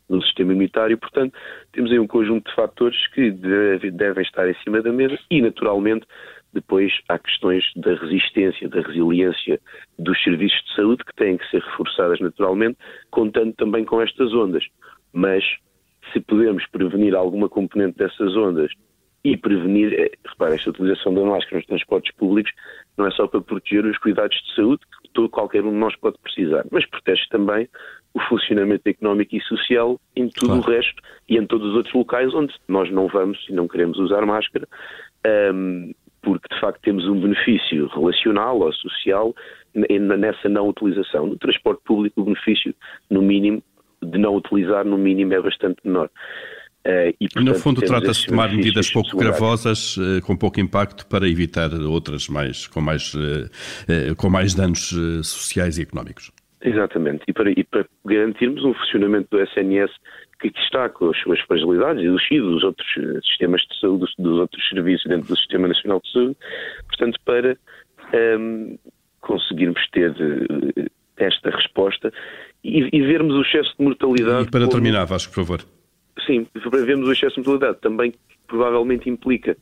do 0.08 0.22
sistema 0.22 0.52
imunitário. 0.52 0.98
Portanto, 1.00 1.34
temos 1.72 1.92
aí 1.92 1.98
um 1.98 2.06
conjunto 2.06 2.48
de 2.48 2.56
fatores 2.56 3.08
que 3.16 3.32
deve, 3.32 3.90
devem 3.90 4.22
estar 4.22 4.48
em 4.48 4.56
cima 4.64 4.80
da 4.80 4.92
mesa 4.92 5.18
e, 5.32 5.42
naturalmente, 5.42 6.06
depois 6.54 6.92
há 7.10 7.18
questões 7.18 7.64
da 7.76 7.94
resistência, 7.96 8.68
da 8.68 8.82
resiliência 8.82 9.60
dos 9.98 10.22
serviços 10.24 10.62
de 10.66 10.76
saúde 10.76 11.04
que 11.04 11.16
têm 11.16 11.38
que 11.38 11.50
ser 11.50 11.62
reforçadas 11.62 12.20
naturalmente, 12.20 12.78
contando 13.10 13.54
também 13.54 13.86
com 13.86 14.02
estas 14.02 14.34
ondas. 14.34 14.64
Mas 15.14 15.44
se 16.12 16.20
podemos 16.20 16.66
prevenir 16.68 17.16
alguma 17.16 17.48
componente 17.48 17.98
dessas 17.98 18.36
ondas 18.36 18.72
e 19.24 19.38
prevenir, 19.38 19.94
é, 19.94 20.12
repara, 20.26 20.56
esta 20.56 20.72
utilização 20.72 21.14
da 21.14 21.22
máscara 21.22 21.58
nos 21.58 21.66
transportes 21.68 22.14
públicos 22.16 22.52
não 22.98 23.06
é 23.06 23.12
só 23.12 23.28
para 23.28 23.42
proteger 23.42 23.86
os 23.86 23.98
cuidados 24.00 24.36
de 24.36 24.56
saúde 24.56 24.82
que 25.04 25.10
todo, 25.14 25.30
qualquer 25.30 25.64
um 25.64 25.72
de 25.72 25.78
nós 25.78 25.96
pode 25.98 26.18
precisar, 26.18 26.66
mas 26.72 26.86
protege 26.88 27.22
também 27.30 27.70
o 28.14 28.20
funcionamento 28.22 28.88
económico 28.90 29.36
e 29.36 29.42
social 29.42 30.00
em 30.16 30.28
tudo 30.28 30.48
claro. 30.48 30.62
o 30.62 30.66
resto 30.66 31.02
e 31.30 31.38
em 31.38 31.46
todos 31.46 31.70
os 31.70 31.76
outros 31.76 31.94
locais 31.94 32.34
onde 32.34 32.54
nós 32.68 32.92
não 32.92 33.08
vamos 33.08 33.46
e 33.48 33.54
não 33.54 33.68
queremos 33.68 33.98
usar 34.00 34.26
máscara, 34.26 34.68
um, 35.54 35.94
porque 36.22 36.48
de 36.54 36.60
facto 36.60 36.80
temos 36.82 37.08
um 37.08 37.20
benefício 37.20 37.88
relacional 37.88 38.60
ou 38.60 38.74
social 38.74 39.34
nessa 39.74 40.50
não 40.50 40.68
utilização. 40.68 41.28
No 41.28 41.38
transporte 41.38 41.82
público, 41.86 42.22
o 42.22 42.26
benefício, 42.26 42.76
no 43.10 43.22
mínimo, 43.22 43.64
de 44.04 44.18
não 44.18 44.36
utilizar, 44.36 44.86
no 44.86 44.98
mínimo, 44.98 45.34
é 45.34 45.42
bastante 45.42 45.78
menor. 45.86 46.10
Uh, 46.86 47.14
e, 47.20 47.30
portanto, 47.30 47.46
no 47.46 47.56
fundo, 47.56 47.82
trata-se 47.82 48.22
de 48.22 48.28
tomar 48.28 48.52
medidas 48.52 48.90
pouco 48.90 49.16
gravosas, 49.16 49.98
uh, 49.98 50.20
com 50.26 50.36
pouco 50.36 50.60
impacto, 50.60 51.06
para 51.06 51.28
evitar 51.28 51.72
outras 51.74 52.28
mais, 52.28 52.66
com, 52.66 52.82
mais, 52.82 53.14
uh, 53.14 54.16
com 54.18 54.30
mais 54.30 54.56
danos 54.56 54.90
sociais 55.24 55.78
e 55.78 55.84
económicos. 55.84 56.32
Exatamente, 56.64 57.24
e 57.28 57.34
para, 57.34 57.52
e 57.52 57.64
para, 57.64 57.86
garantirmos 58.06 58.64
um 58.64 58.74
funcionamento 58.74 59.28
do 59.32 59.42
SNS 59.42 59.92
que 60.50 60.60
está 60.62 60.90
com 60.90 61.10
as 61.10 61.18
suas 61.20 61.40
fragilidades 61.42 62.04
e 62.32 62.40
dos 62.40 62.64
outros 62.64 62.88
sistemas 63.26 63.62
de 63.62 63.80
saúde, 63.80 64.06
dos, 64.18 64.40
outros 64.40 64.68
serviços 64.70 65.10
dentro 65.10 65.28
do 65.28 65.38
Sistema 65.38 65.68
Nacional 65.68 66.02
de 66.04 66.12
Saúde, 66.12 66.38
portanto, 66.88 67.20
para 67.24 67.58
um, 68.14 68.18
ehm, 68.18 68.76
conseguirmos 69.20 69.82
ter 69.92 70.14
esta 71.18 71.52
resposta 71.52 72.12
e, 72.64 72.90
e 72.92 73.02
vermos 73.02 73.36
o 73.36 73.42
excesso 73.42 73.76
de 73.78 73.84
mortalidade. 73.84 74.48
E 74.48 74.52
para 74.52 74.62
como... 74.62 74.72
terminar, 74.72 75.06
Vasco, 75.06 75.34
por 75.34 75.46
favor. 75.46 75.62
Sim, 76.26 76.46
para 76.46 76.84
vermos 76.84 77.08
o 77.08 77.12
excesso 77.12 77.42
de 77.42 77.48
mortalidade 77.48 77.82
também 77.82 78.14
provavelmente 78.48 79.10
implica 79.10 79.56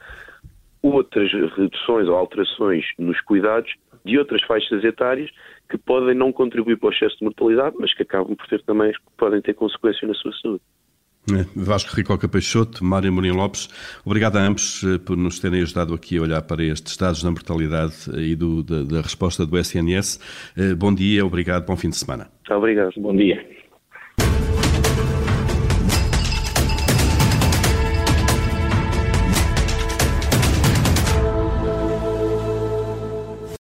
outras 0.82 1.32
reduções 1.32 2.08
ou 2.08 2.15
alterações 2.15 2.86
nos 2.98 3.20
cuidados 3.22 3.72
de 4.06 4.18
outras 4.18 4.42
faixas 4.44 4.84
etárias 4.84 5.30
que 5.69 5.77
podem 5.77 6.15
não 6.15 6.32
contribuir 6.32 6.77
para 6.77 6.89
o 6.89 6.91
excesso 6.91 7.17
de 7.19 7.25
mortalidade, 7.25 7.75
mas 7.79 7.93
que 7.93 8.03
acabam 8.03 8.36
por 8.36 8.47
ter 8.47 8.62
também, 8.63 8.91
podem 9.17 9.41
ter 9.41 9.53
consequências 9.53 10.08
na 10.08 10.15
sua 10.15 10.32
saúde. 10.41 10.62
É, 11.32 11.45
Vasco 11.55 11.95
Ricoca 11.95 12.27
Peixoto, 12.27 12.84
Mário 12.84 13.13
Mourinho 13.13 13.36
Lopes, 13.36 13.69
obrigado 14.03 14.38
a 14.38 14.41
ambos 14.41 14.84
eh, 14.84 14.97
por 14.97 15.15
nos 15.15 15.38
terem 15.38 15.62
ajudado 15.62 15.93
aqui 15.93 16.17
a 16.17 16.21
olhar 16.21 16.41
para 16.41 16.63
estes 16.63 16.97
dados 16.97 17.21
da 17.21 17.29
mortalidade 17.29 17.93
e 18.17 18.36
do, 18.36 18.63
da, 18.63 18.82
da 18.84 19.01
resposta 19.01 19.45
do 19.45 19.58
SNS. 19.58 20.19
Eh, 20.58 20.73
bom 20.73 20.93
dia, 20.93 21.23
obrigado, 21.23 21.67
bom 21.67 21.77
fim 21.77 21.89
de 21.89 21.97
semana. 21.97 22.32
Obrigado, 22.49 22.93
bom 22.97 23.15
dia. 23.15 23.45